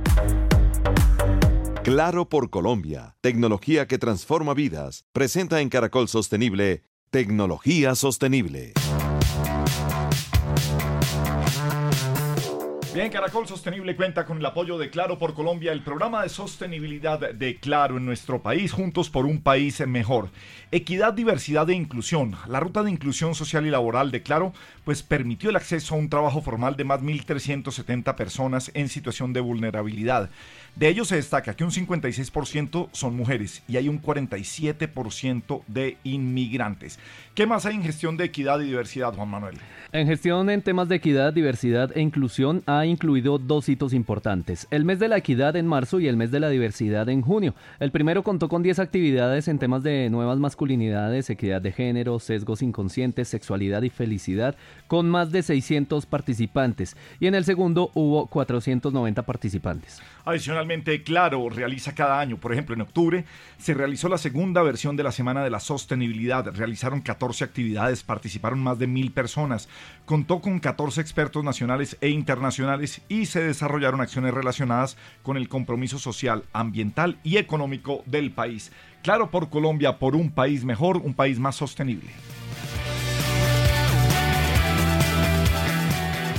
[1.82, 8.74] Claro por Colombia, tecnología que transforma vidas, presenta en Caracol Sostenible, tecnología sostenible.
[12.96, 17.20] Bien, Caracol Sostenible cuenta con el apoyo de Claro por Colombia, el programa de sostenibilidad
[17.20, 20.30] de Claro en nuestro país, juntos por un país mejor.
[20.72, 22.38] Equidad, diversidad e inclusión.
[22.48, 24.54] La ruta de inclusión social y laboral de Claro,
[24.86, 29.34] pues permitió el acceso a un trabajo formal de más de 1.370 personas en situación
[29.34, 30.30] de vulnerabilidad.
[30.76, 37.00] De ellos se destaca que un 56% son mujeres y hay un 47% de inmigrantes.
[37.34, 39.56] ¿Qué más hay en gestión de equidad y diversidad, Juan Manuel?
[39.94, 44.68] En gestión en temas de equidad, diversidad e inclusión ha incluido dos hitos importantes.
[44.70, 47.56] El mes de la equidad en marzo y el mes de la diversidad en junio.
[47.80, 52.62] El primero contó con 10 actividades en temas de nuevas masculinidades, equidad de género, sesgos
[52.62, 54.58] inconscientes, sexualidad y felicidad,
[54.88, 56.98] con más de 600 participantes.
[57.22, 60.02] Y en el segundo hubo 490 participantes.
[60.26, 63.26] Adicionalmente, Claro realiza cada año, por ejemplo, en octubre
[63.58, 66.52] se realizó la segunda versión de la Semana de la Sostenibilidad.
[66.52, 69.70] Realizaron 14 actividades, participaron más de mil personas,
[70.06, 76.00] contó con 14 expertos nacionales e internacionales y se desarrollaron acciones relacionadas con el compromiso
[76.00, 78.72] social, ambiental y económico del país.
[79.04, 82.10] Claro por Colombia, por un país mejor, un país más sostenible.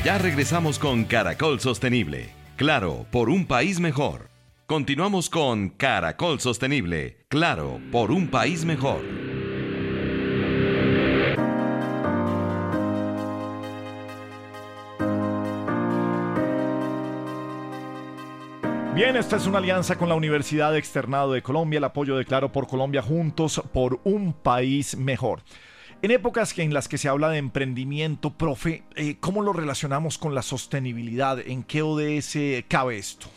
[0.05, 2.36] Ya regresamos con Caracol Sostenible.
[2.57, 4.31] Claro, por un país mejor.
[4.67, 7.19] Continuamos con Caracol Sostenible.
[7.29, 9.03] Claro, por un país mejor.
[18.95, 22.53] Bien, esta es una alianza con la Universidad Externado de Colombia, el apoyo de Claro
[22.53, 25.43] por Colombia, juntos por un país mejor.
[26.03, 30.35] En épocas en las que se habla de emprendimiento, profe, eh, ¿cómo lo relacionamos con
[30.35, 31.41] la sostenibilidad?
[31.41, 32.37] ¿En qué ODS
[32.69, 33.29] cabe esto?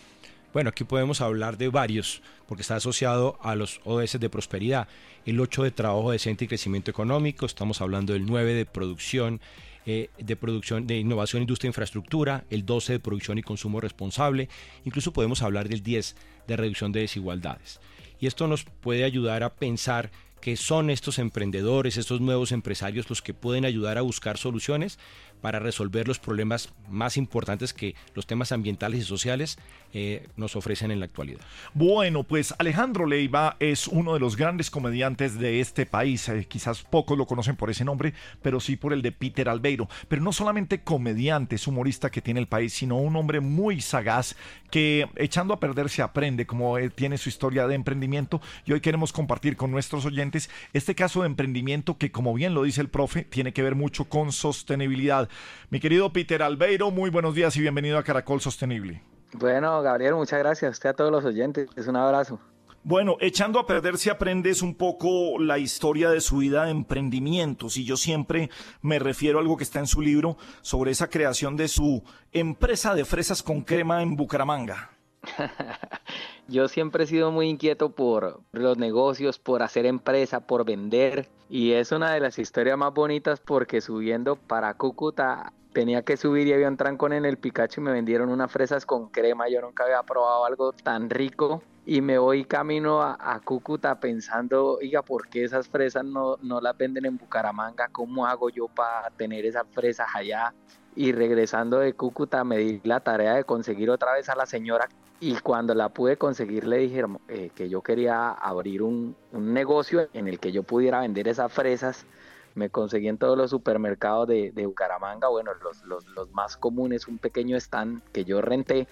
[0.53, 4.89] Bueno, aquí podemos hablar de varios, porque está asociado a los ODS de prosperidad.
[5.25, 9.39] El 8 de trabajo decente y crecimiento económico, estamos hablando del 9 de producción,
[9.85, 14.49] eh, de producción de innovación, industria e infraestructura, el 12 de producción y consumo responsable,
[14.83, 17.79] incluso podemos hablar del 10 de reducción de desigualdades.
[18.19, 23.21] Y esto nos puede ayudar a pensar que son estos emprendedores, estos nuevos empresarios los
[23.21, 24.99] que pueden ayudar a buscar soluciones
[25.41, 29.57] para resolver los problemas más importantes que los temas ambientales y sociales
[29.93, 31.41] eh, nos ofrecen en la actualidad.
[31.73, 36.29] Bueno, pues Alejandro Leiva es uno de los grandes comediantes de este país.
[36.29, 39.87] Eh, quizás pocos lo conocen por ese nombre, pero sí por el de Peter Albeiro.
[40.07, 44.35] Pero no solamente comediante, es humorista que tiene el país, sino un hombre muy sagaz
[44.69, 48.41] que echando a perder se aprende, como él tiene su historia de emprendimiento.
[48.65, 52.63] Y hoy queremos compartir con nuestros oyentes este caso de emprendimiento que, como bien lo
[52.63, 55.28] dice el profe, tiene que ver mucho con sostenibilidad.
[55.69, 59.03] Mi querido Peter Albeiro, muy buenos días y bienvenido a Caracol Sostenible.
[59.33, 60.71] Bueno, Gabriel, muchas gracias.
[60.71, 61.69] Usted a todos los oyentes.
[61.75, 62.39] Es un abrazo.
[62.83, 67.75] Bueno, echando a perder si aprendes un poco la historia de su vida de emprendimientos
[67.75, 68.49] y yo siempre
[68.81, 72.95] me refiero a algo que está en su libro sobre esa creación de su empresa
[72.95, 74.91] de fresas con crema en Bucaramanga.
[76.47, 81.27] Yo siempre he sido muy inquieto por los negocios, por hacer empresa, por vender.
[81.49, 86.47] Y es una de las historias más bonitas porque subiendo para Cúcuta tenía que subir
[86.47, 89.49] y había un trancón en el Pikachu y me vendieron unas fresas con crema.
[89.49, 91.61] Yo nunca había probado algo tan rico.
[91.85, 96.77] Y me voy camino a, Cúcuta pensando, oiga, ¿por qué esas fresas no, no las
[96.77, 97.87] venden en Bucaramanga?
[97.91, 100.53] ¿Cómo hago yo para tener esas fresas allá?
[100.99, 104.89] Y regresando de Cúcuta me di la tarea de conseguir otra vez a la señora
[105.21, 110.09] y cuando la pude conseguir le dijeron eh, que yo quería abrir un, un, negocio
[110.11, 112.05] en el que yo pudiera vender esas fresas.
[112.53, 117.07] Me conseguí en todos los supermercados de, de Bucaramanga, bueno, los, los, los más comunes,
[117.07, 118.85] un pequeño stand que yo renté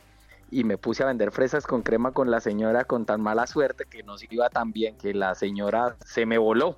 [0.50, 3.84] y me puse a vender fresas con crema con la señora con tan mala suerte
[3.84, 6.78] que no se iba tan bien que la señora se me voló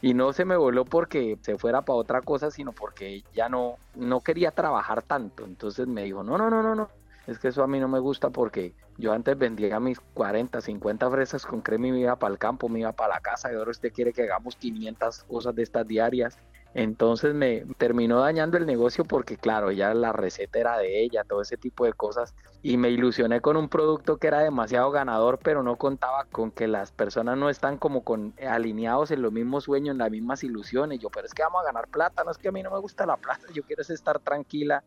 [0.00, 3.76] y no se me voló porque se fuera para otra cosa, sino porque ya no,
[3.94, 5.44] no quería trabajar tanto.
[5.44, 6.88] Entonces me dijo, no, no, no, no, no,
[7.26, 11.10] es que eso a mí no me gusta porque yo antes vendía mis 40, 50
[11.10, 13.56] fresas con crema y me iba para el campo, me iba para la casa y
[13.56, 16.38] ahora usted quiere que hagamos 500 cosas de estas diarias
[16.74, 21.42] entonces me terminó dañando el negocio porque claro, ya la receta era de ella, todo
[21.42, 22.34] ese tipo de cosas.
[22.62, 26.66] Y me ilusioné con un producto que era demasiado ganador, pero no contaba con que
[26.66, 30.98] las personas no están como con alineados en los mismos sueños, en las mismas ilusiones.
[30.98, 32.78] Yo, pero es que vamos a ganar plata, no es que a mí no me
[32.78, 34.82] gusta la plata, yo quiero estar tranquila,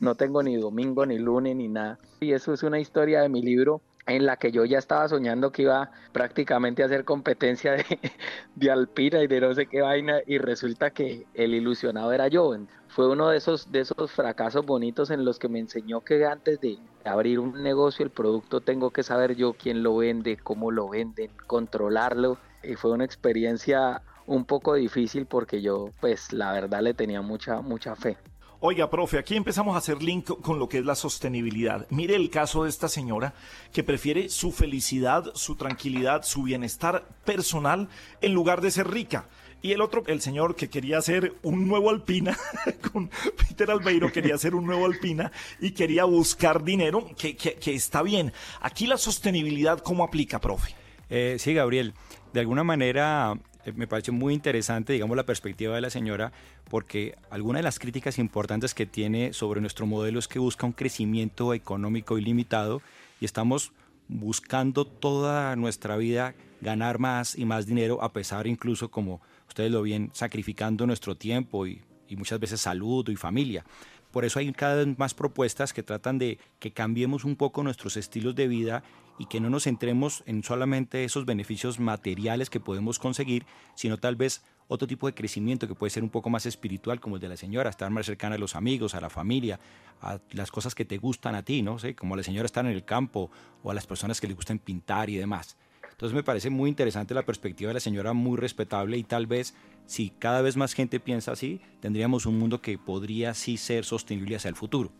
[0.00, 1.98] no tengo ni domingo, ni lunes, ni nada.
[2.20, 5.52] Y eso es una historia de mi libro en la que yo ya estaba soñando
[5.52, 7.84] que iba prácticamente a hacer competencia de,
[8.56, 12.56] de, Alpina y de no sé qué vaina y resulta que el ilusionado era yo.
[12.88, 16.60] Fue uno de esos, de esos fracasos bonitos en los que me enseñó que antes
[16.60, 20.88] de abrir un negocio el producto tengo que saber yo quién lo vende, cómo lo
[20.88, 26.94] venden, controlarlo y fue una experiencia un poco difícil porque yo pues la verdad le
[26.94, 28.16] tenía mucha mucha fe.
[28.64, 31.84] Oiga, profe, aquí empezamos a hacer link con lo que es la sostenibilidad.
[31.90, 33.34] Mire el caso de esta señora
[33.72, 37.88] que prefiere su felicidad, su tranquilidad, su bienestar personal
[38.20, 39.26] en lugar de ser rica.
[39.62, 42.38] Y el otro, el señor que quería hacer un nuevo Alpina,
[42.92, 48.04] con Peter Albeiro quería hacer un nuevo Alpina y quería buscar dinero, que, que, está
[48.04, 48.32] bien.
[48.60, 50.72] Aquí la sostenibilidad, ¿cómo aplica, profe?
[51.10, 51.94] Eh, sí, Gabriel.
[52.32, 53.36] De alguna manera,
[53.74, 56.32] me parece muy interesante, digamos, la perspectiva de la señora,
[56.68, 60.72] porque alguna de las críticas importantes que tiene sobre nuestro modelo es que busca un
[60.72, 62.82] crecimiento económico ilimitado
[63.20, 63.72] y estamos
[64.08, 69.82] buscando toda nuestra vida ganar más y más dinero, a pesar incluso, como ustedes lo
[69.82, 73.64] ven, sacrificando nuestro tiempo y, y muchas veces salud y familia.
[74.10, 77.96] Por eso hay cada vez más propuestas que tratan de que cambiemos un poco nuestros
[77.96, 78.82] estilos de vida
[79.18, 84.16] y que no nos centremos en solamente esos beneficios materiales que podemos conseguir, sino tal
[84.16, 87.28] vez otro tipo de crecimiento que puede ser un poco más espiritual, como el de
[87.28, 89.60] la señora, estar más cercana a los amigos, a la familia,
[90.00, 91.78] a las cosas que te gustan a ti, ¿no?
[91.78, 93.30] sé Como la señora estar en el campo
[93.62, 95.56] o a las personas que le gustan pintar y demás.
[95.90, 99.54] Entonces me parece muy interesante la perspectiva de la señora, muy respetable y tal vez
[99.86, 104.36] si cada vez más gente piensa así, tendríamos un mundo que podría sí ser sostenible
[104.36, 104.90] hacia el futuro.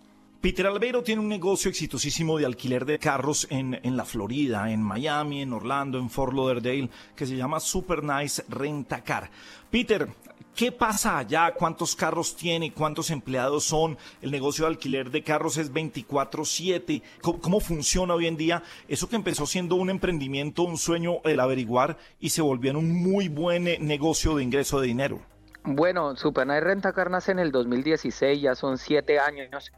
[0.43, 4.83] Peter Albeiro tiene un negocio exitosísimo de alquiler de carros en, en, la Florida, en
[4.83, 9.31] Miami, en Orlando, en Fort Lauderdale, que se llama Super Nice Rentacar.
[9.71, 10.09] Peter,
[10.57, 11.55] ¿qué pasa allá?
[11.55, 12.73] ¿Cuántos carros tiene?
[12.73, 13.97] ¿Cuántos empleados son?
[14.21, 17.05] El negocio de alquiler de carros es 24/7.
[17.21, 18.65] ¿Cómo, ¿Cómo, funciona hoy en día?
[18.89, 22.93] Eso que empezó siendo un emprendimiento, un sueño, el averiguar, y se volvió en un
[22.93, 25.21] muy buen eh, negocio de ingreso de dinero.
[25.63, 29.71] Bueno, Super Nice Rentacar nace en el 2016, ya son siete años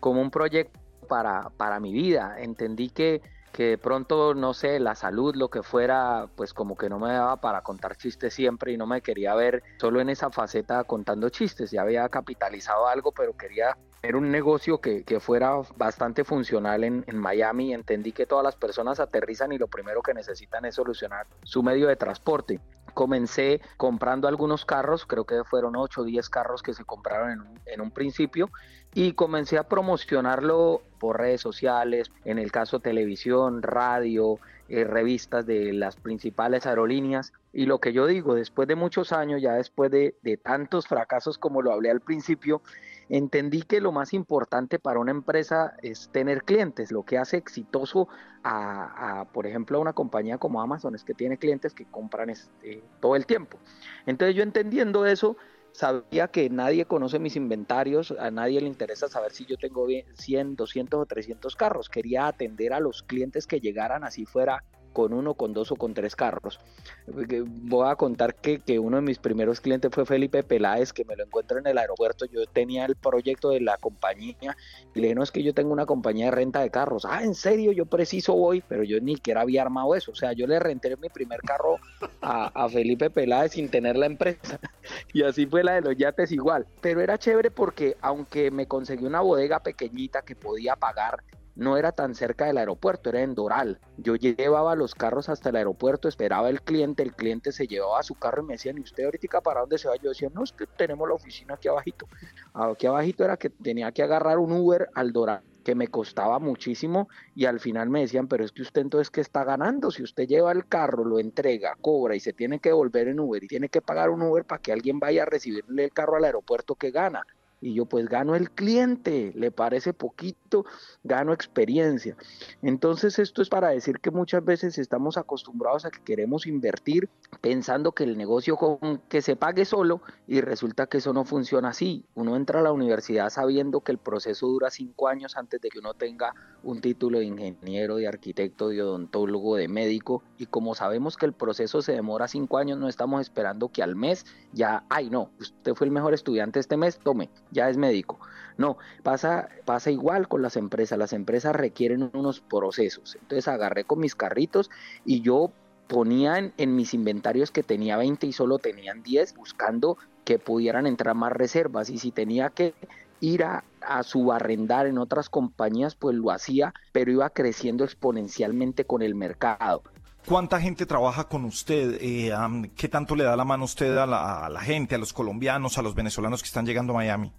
[0.00, 0.78] como un proyecto
[1.08, 2.36] para, para mi vida.
[2.38, 3.22] Entendí que,
[3.52, 7.12] que de pronto, no sé, la salud, lo que fuera, pues como que no me
[7.12, 11.28] daba para contar chistes siempre y no me quería ver solo en esa faceta contando
[11.30, 11.70] chistes.
[11.70, 17.04] Ya había capitalizado algo, pero quería ver un negocio que, que fuera bastante funcional en,
[17.06, 17.74] en, Miami.
[17.74, 21.88] Entendí que todas las personas aterrizan y lo primero que necesitan es solucionar su medio
[21.88, 22.60] de transporte.
[22.94, 27.40] Comencé comprando algunos carros, creo que fueron 8 o 10 carros que se compraron en
[27.40, 28.50] un, en un principio
[28.94, 35.72] y comencé a promocionarlo por redes sociales, en el caso televisión, radio, eh, revistas de
[35.72, 37.32] las principales aerolíneas.
[37.52, 41.38] Y lo que yo digo, después de muchos años, ya después de, de tantos fracasos
[41.38, 42.62] como lo hablé al principio,
[43.08, 46.92] entendí que lo más importante para una empresa es tener clientes.
[46.92, 48.08] Lo que hace exitoso
[48.44, 52.82] a, por ejemplo, a una compañía como Amazon es que tiene clientes que compran este,
[53.00, 53.58] todo el tiempo.
[54.06, 55.36] Entonces yo entendiendo eso,
[55.72, 60.56] sabía que nadie conoce mis inventarios, a nadie le interesa saber si yo tengo 100,
[60.56, 61.88] 200 o 300 carros.
[61.88, 65.94] Quería atender a los clientes que llegaran así fuera con uno, con dos o con
[65.94, 66.60] tres carros.
[67.06, 71.16] Voy a contar que, que, uno de mis primeros clientes fue Felipe Peláez, que me
[71.16, 72.24] lo encuentro en el aeropuerto.
[72.26, 74.56] Yo tenía el proyecto de la compañía
[74.94, 77.04] y le dije, no es que yo tengo una compañía de renta de carros.
[77.04, 80.12] Ah, en serio, yo preciso voy, pero yo ni siquiera había armado eso.
[80.12, 81.76] O sea, yo le renté mi primer carro
[82.20, 84.58] a, a Felipe Peláez sin tener la empresa.
[85.12, 86.66] y así fue la de los yates igual.
[86.80, 91.22] Pero era chévere porque aunque me conseguí una bodega pequeñita que podía pagar
[91.58, 93.80] no era tan cerca del aeropuerto, era en Doral.
[93.96, 98.14] Yo llevaba los carros hasta el aeropuerto, esperaba el cliente, el cliente se llevaba su
[98.14, 99.96] carro y me decían, ¿y usted ahorita para dónde se va?
[99.96, 102.06] Yo decía, no, es que tenemos la oficina aquí abajito.
[102.54, 107.10] Aquí abajito era que tenía que agarrar un Uber al Doral que me costaba muchísimo
[107.34, 110.26] y al final me decían, pero es que usted entonces qué está ganando, si usted
[110.26, 113.68] lleva el carro, lo entrega, cobra y se tiene que volver en Uber y tiene
[113.68, 116.90] que pagar un Uber para que alguien vaya a recibirle el carro al aeropuerto que
[116.90, 117.26] gana.
[117.60, 120.64] Y yo pues gano el cliente, le parece poquito,
[121.02, 122.16] gano experiencia.
[122.62, 127.08] Entonces esto es para decir que muchas veces estamos acostumbrados a que queremos invertir
[127.40, 131.70] pensando que el negocio con que se pague solo y resulta que eso no funciona
[131.70, 132.04] así.
[132.14, 135.78] Uno entra a la universidad sabiendo que el proceso dura cinco años antes de que
[135.78, 141.16] uno tenga un título de ingeniero, de arquitecto, de odontólogo, de médico y como sabemos
[141.16, 145.10] que el proceso se demora cinco años, no estamos esperando que al mes ya, ay
[145.10, 148.18] no, usted fue el mejor estudiante este mes, tome ya es médico.
[148.56, 150.98] No, pasa, pasa igual con las empresas.
[150.98, 153.16] Las empresas requieren unos procesos.
[153.20, 154.70] Entonces agarré con mis carritos
[155.04, 155.52] y yo
[155.86, 161.14] ponía en, mis inventarios que tenía 20 y solo tenían 10, buscando que pudieran entrar
[161.14, 161.88] más reservas.
[161.88, 162.74] Y si tenía que
[163.20, 169.02] ir a, a subarrendar en otras compañías, pues lo hacía, pero iba creciendo exponencialmente con
[169.02, 169.82] el mercado.
[170.28, 171.96] ¿Cuánta gente trabaja con usted?
[172.02, 172.30] Eh,
[172.76, 175.94] ¿Qué tanto le da la mano usted a la, gente, a los colombianos, a los
[175.94, 177.32] venezolanos que están llegando a Miami?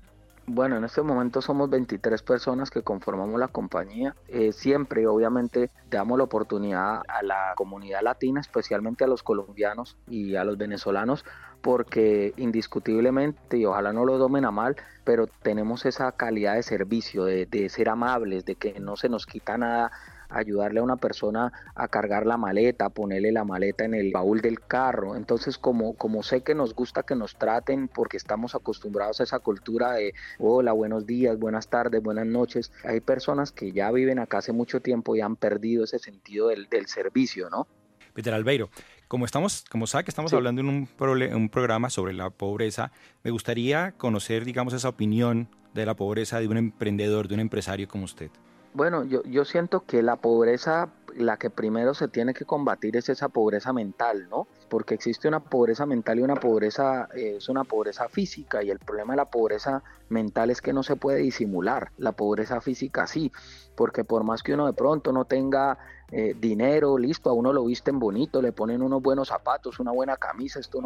[0.48, 4.16] Bueno, en este momento somos 23 personas que conformamos la compañía.
[4.28, 10.36] Eh, siempre, obviamente, damos la oportunidad a la comunidad latina, especialmente a los colombianos y
[10.36, 11.26] a los venezolanos,
[11.62, 17.26] porque indiscutiblemente, y ojalá no lo domen a mal, pero tenemos esa calidad de servicio,
[17.26, 19.92] de, de ser amables, de que no se nos quita nada
[20.30, 24.59] ayudarle a una persona a cargar la maleta, ponerle la maleta en el baúl del
[24.61, 25.15] carro.
[25.15, 29.39] Entonces, como, como sé que nos gusta que nos traten porque estamos acostumbrados a esa
[29.39, 34.39] cultura de hola, buenos días, buenas tardes, buenas noches, hay personas que ya viven acá
[34.39, 37.67] hace mucho tiempo y han perdido ese sentido del, servicio, ¿no?
[38.13, 38.69] Peter Albeiro,
[39.07, 42.91] como estamos, como sabe que estamos hablando en un, un, programa sobre la pobreza,
[43.23, 47.88] me gustaría conocer, digamos, esa opinión de la pobreza de un emprendedor, de un empresario
[47.88, 48.32] como usted.
[48.74, 53.09] Bueno, yo, yo siento que la pobreza, la que primero se tiene que combatir es
[53.09, 54.47] esa pobreza mental, ¿no?
[54.70, 58.78] Porque existe una pobreza mental y una pobreza, eh, es una pobreza física y el
[58.78, 63.32] problema de la pobreza mental es que no se puede disimular, la pobreza física sí,
[63.76, 65.80] porque por más que uno de pronto no tenga
[66.11, 70.17] eh, dinero, listo, a uno lo visten bonito, le ponen unos buenos zapatos, una buena
[70.17, 70.80] camisa, esto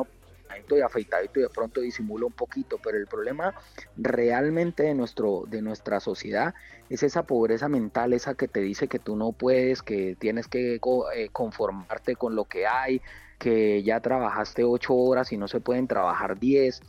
[0.69, 3.53] no y afeitadito y de pronto disimula un poquito, pero el problema
[3.97, 6.53] realmente de, nuestro, de nuestra sociedad
[6.89, 10.75] es esa pobreza mental, esa que te dice que tú no puedes, que tienes que
[10.75, 13.01] eh, conformarte con lo que hay,
[13.39, 16.81] que ya trabajaste ocho horas y no se pueden trabajar diez.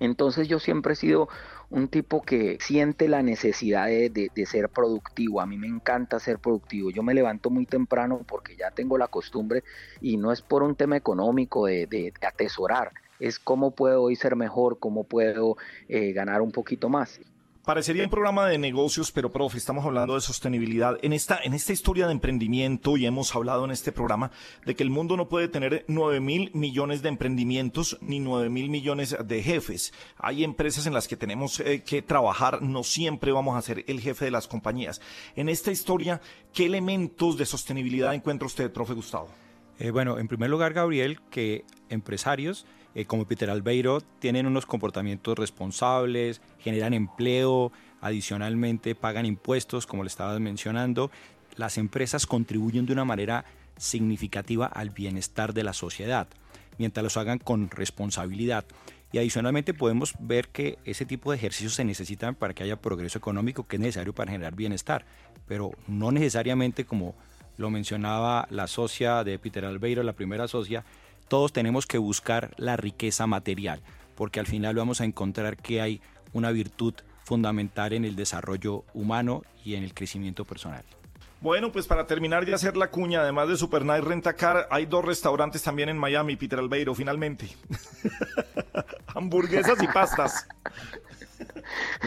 [0.00, 1.28] Entonces yo siempre he sido
[1.70, 5.40] un tipo que siente la necesidad de, ser productivo.
[5.40, 6.90] A mí me encanta ser productivo.
[6.90, 9.64] Yo me levanto muy temprano porque ya tengo la costumbre
[10.00, 12.92] y no es por un tema económico de, atesorar,
[13.22, 15.56] es cómo puedo hoy ser mejor, cómo puedo
[15.88, 17.20] eh, ganar un poquito más.
[17.64, 20.98] Parecería un programa de negocios, pero profe, estamos hablando de sostenibilidad.
[21.00, 24.32] En esta, en esta historia de emprendimiento, y hemos hablado en este programa,
[24.66, 28.68] de que el mundo no puede tener 9 mil millones de emprendimientos ni 9 mil
[28.68, 29.92] millones de jefes.
[30.16, 34.00] Hay empresas en las que tenemos eh, que trabajar, no siempre vamos a ser el
[34.00, 35.00] jefe de las compañías.
[35.36, 36.20] En esta historia,
[36.52, 39.28] ¿qué elementos de sostenibilidad encuentra usted, profe Gustavo?
[39.78, 45.38] Eh, bueno, en primer lugar, Gabriel, que empresarios eh, como Peter Albeiro, tienen unos comportamientos
[45.38, 51.10] responsables, generan empleo, adicionalmente pagan impuestos, como le estabas mencionando.
[51.56, 53.44] Las empresas contribuyen de una manera
[53.76, 56.28] significativa al bienestar de la sociedad,
[56.78, 58.64] mientras los hagan con responsabilidad.
[59.12, 63.18] Y adicionalmente podemos ver que ese tipo de ejercicios se necesitan para que haya progreso
[63.18, 65.04] económico que es necesario para generar bienestar,
[65.46, 67.14] pero no necesariamente como
[67.58, 70.84] lo mencionaba la socia de Peter Albeiro, la primera socia,
[71.32, 73.80] todos tenemos que buscar la riqueza material,
[74.16, 76.02] porque al final vamos a encontrar que hay
[76.34, 76.92] una virtud
[77.24, 80.84] fundamental en el desarrollo humano y en el crecimiento personal.
[81.40, 85.06] Bueno, pues para terminar de hacer la cuña, además de Super Night Rentacar, hay dos
[85.06, 87.48] restaurantes también en Miami, Peter Albeiro, finalmente.
[89.14, 90.46] Hamburguesas y pastas.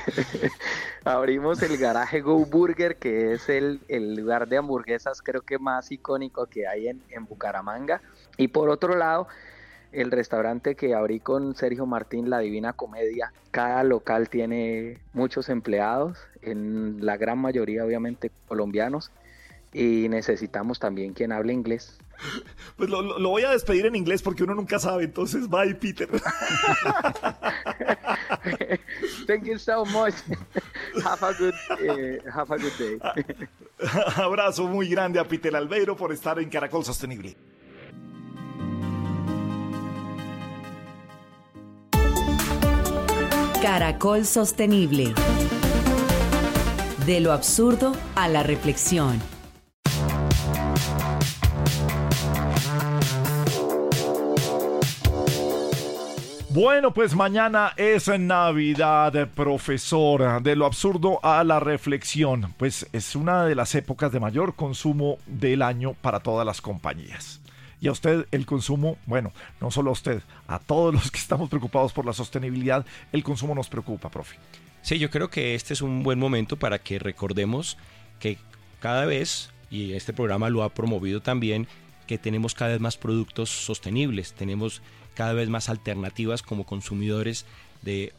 [1.04, 3.80] Abrimos el garaje Go Burger, que es el,
[4.16, 8.04] lugar de hamburguesas creo que más icónico que hay en, en Bucaramanga.
[8.38, 9.28] Y por otro lado,
[9.92, 16.18] el restaurante que abrí con Sergio Martín, La Divina Comedia, cada local tiene muchos empleados,
[16.42, 19.12] en la gran mayoría obviamente colombianos,
[19.74, 21.98] y necesitamos también quien hable inglés.
[22.78, 26.10] Pues lo, lo, voy a despedir en inglés porque uno nunca sabe, entonces bye Peter.
[29.28, 30.14] Thank you so much.
[31.04, 33.00] have a good, eh, have a good day.
[34.16, 37.36] Abrazo muy grande a Pitel Albeiro por estar en Caracol Sostenible.
[43.66, 45.16] Caracol Sostenible.
[47.08, 49.20] De lo absurdo a la reflexión.
[56.50, 60.44] Bueno, pues mañana es Navidad, profesor.
[60.44, 62.54] De lo absurdo a la reflexión.
[62.58, 67.42] Pues es una de las épocas de mayor consumo del año para todas las compañías.
[67.86, 69.32] Y a usted el consumo, bueno,
[69.62, 73.54] no solo a usted, a todos los que estamos preocupados por la sostenibilidad, el consumo
[73.54, 74.38] nos preocupa, profe.
[74.82, 77.78] Sí, yo creo que este es un buen momento para que recordemos
[78.20, 78.40] que
[78.80, 81.68] cada vez, y este programa lo ha promovido también,
[82.08, 84.82] que tenemos cada vez más productos sostenibles, tenemos
[85.14, 87.46] cada vez más alternativas como consumidores
[87.84, 88.14] de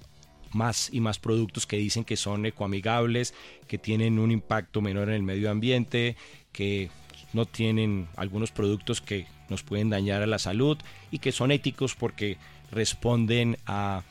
[0.52, 3.34] más y más productos que dicen que son ecoamigables,
[3.66, 6.14] que tienen un impacto menor en el medio ambiente,
[6.52, 6.88] que
[7.32, 10.78] no tienen algunos productos que nos pueden dañar a la salud
[11.10, 12.38] y que son éticos porque
[12.70, 14.02] responden a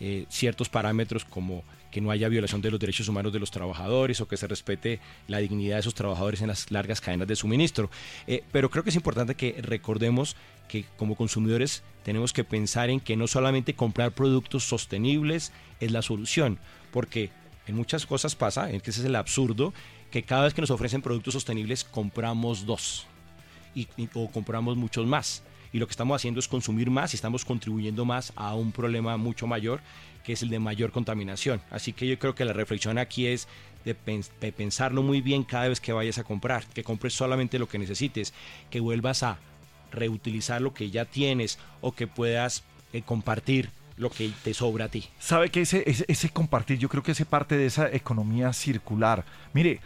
[0.00, 4.20] eh, ciertos parámetros como que no haya violación de los derechos humanos de los trabajadores
[4.20, 7.88] o que se respete la dignidad de esos trabajadores en las largas cadenas de suministro.
[8.26, 10.34] Eh, pero creo que es importante que recordemos
[10.66, 16.02] que como consumidores tenemos que pensar en que no solamente comprar productos sostenibles es la
[16.02, 16.58] solución,
[16.90, 17.30] porque
[17.68, 19.72] en muchas cosas pasa, en que ese es el absurdo,
[20.10, 23.06] que cada vez que nos ofrecen productos sostenibles compramos dos
[24.14, 25.42] o compramos muchos más.
[25.72, 29.16] Y lo que estamos haciendo es consumir más y estamos contribuyendo más a un problema
[29.16, 29.80] mucho mayor
[30.24, 31.60] que es el de mayor contaminación.
[31.70, 33.46] Así que yo creo que la reflexión aquí es
[33.84, 37.78] de, pensarlo muy bien cada vez que vayas a comprar, que compres solamente lo que
[37.78, 38.32] necesites,
[38.70, 39.38] que vuelvas a
[39.92, 44.88] reutilizar lo que ya tienes o que puedas eh, compartir lo que te sobra a
[44.88, 45.04] ti.
[45.20, 49.24] ¿Sabe que ese, ese, ese, compartir, yo creo que hace parte de esa economía circular?
[49.52, 49.80] Mire,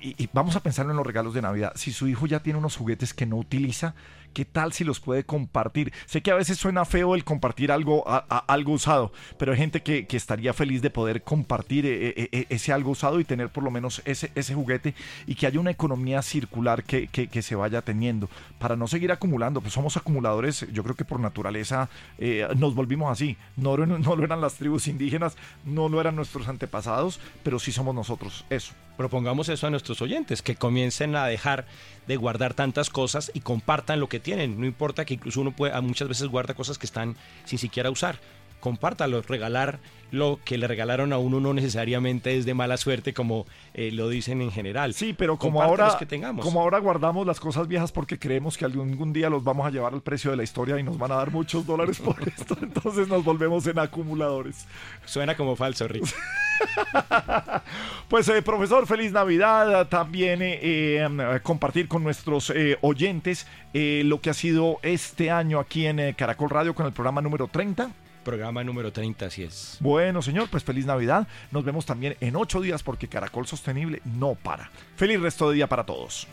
[0.00, 1.72] y, vamos a pensar en los regalos de Navidad.
[1.76, 3.94] Si su hijo ya tiene unos juguetes que no utiliza,
[4.32, 5.92] ¿qué tal si los puede compartir?
[6.06, 10.06] Sé que a veces suena feo el compartir algo, algo usado, pero hay gente que,
[10.06, 13.64] que, estaría feliz de poder compartir e, e, e, ese algo usado y tener por
[13.64, 14.94] lo menos ese, ese juguete
[15.26, 18.28] y que haya una economía circular que, que, se vaya teniendo
[18.58, 19.60] para no seguir acumulando.
[19.60, 23.36] Pues somos acumuladores, yo creo que por naturaleza eh, nos volvimos así.
[23.56, 27.94] No, no lo eran las tribus indígenas, no lo eran nuestros antepasados, pero sí somos
[27.94, 28.44] nosotros.
[28.50, 28.72] Eso.
[28.96, 31.66] Propongamos eso a nuestros oyentes, que comiencen a dejar
[32.06, 34.60] de guardar tantas cosas y compartan lo que tienen.
[34.60, 38.18] No importa que incluso uno puede, muchas veces guarda cosas que están sin siquiera usar.
[38.60, 39.80] Compártalo, regalar
[40.12, 44.08] lo que le regalaron a uno no necesariamente es de mala suerte como eh, lo
[44.08, 44.94] dicen en general.
[44.94, 46.44] Sí, pero como ahora, que tengamos.
[46.44, 49.94] como ahora guardamos las cosas viejas porque creemos que algún día los vamos a llevar
[49.94, 53.08] al precio de la historia y nos van a dar muchos dólares por esto, entonces
[53.08, 54.66] nos volvemos en acumuladores.
[55.06, 56.04] Suena como falso, Rick.
[58.08, 59.88] pues eh, profesor, feliz Navidad.
[59.88, 65.86] También eh, eh, compartir con nuestros eh, oyentes lo que ha sido este año aquí
[65.86, 67.90] en Caracol Radio con el programa número 30.
[68.24, 69.78] Programa número 30, así es.
[69.80, 71.26] Bueno, señor, pues feliz Navidad.
[71.50, 74.70] Nos vemos también en ocho días porque Caracol Sostenible no para.
[74.96, 76.28] Feliz resto de día para todos.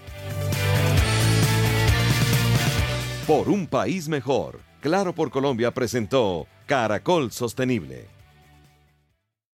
[3.26, 8.19] Por un país mejor, Claro por Colombia presentó Caracol Sostenible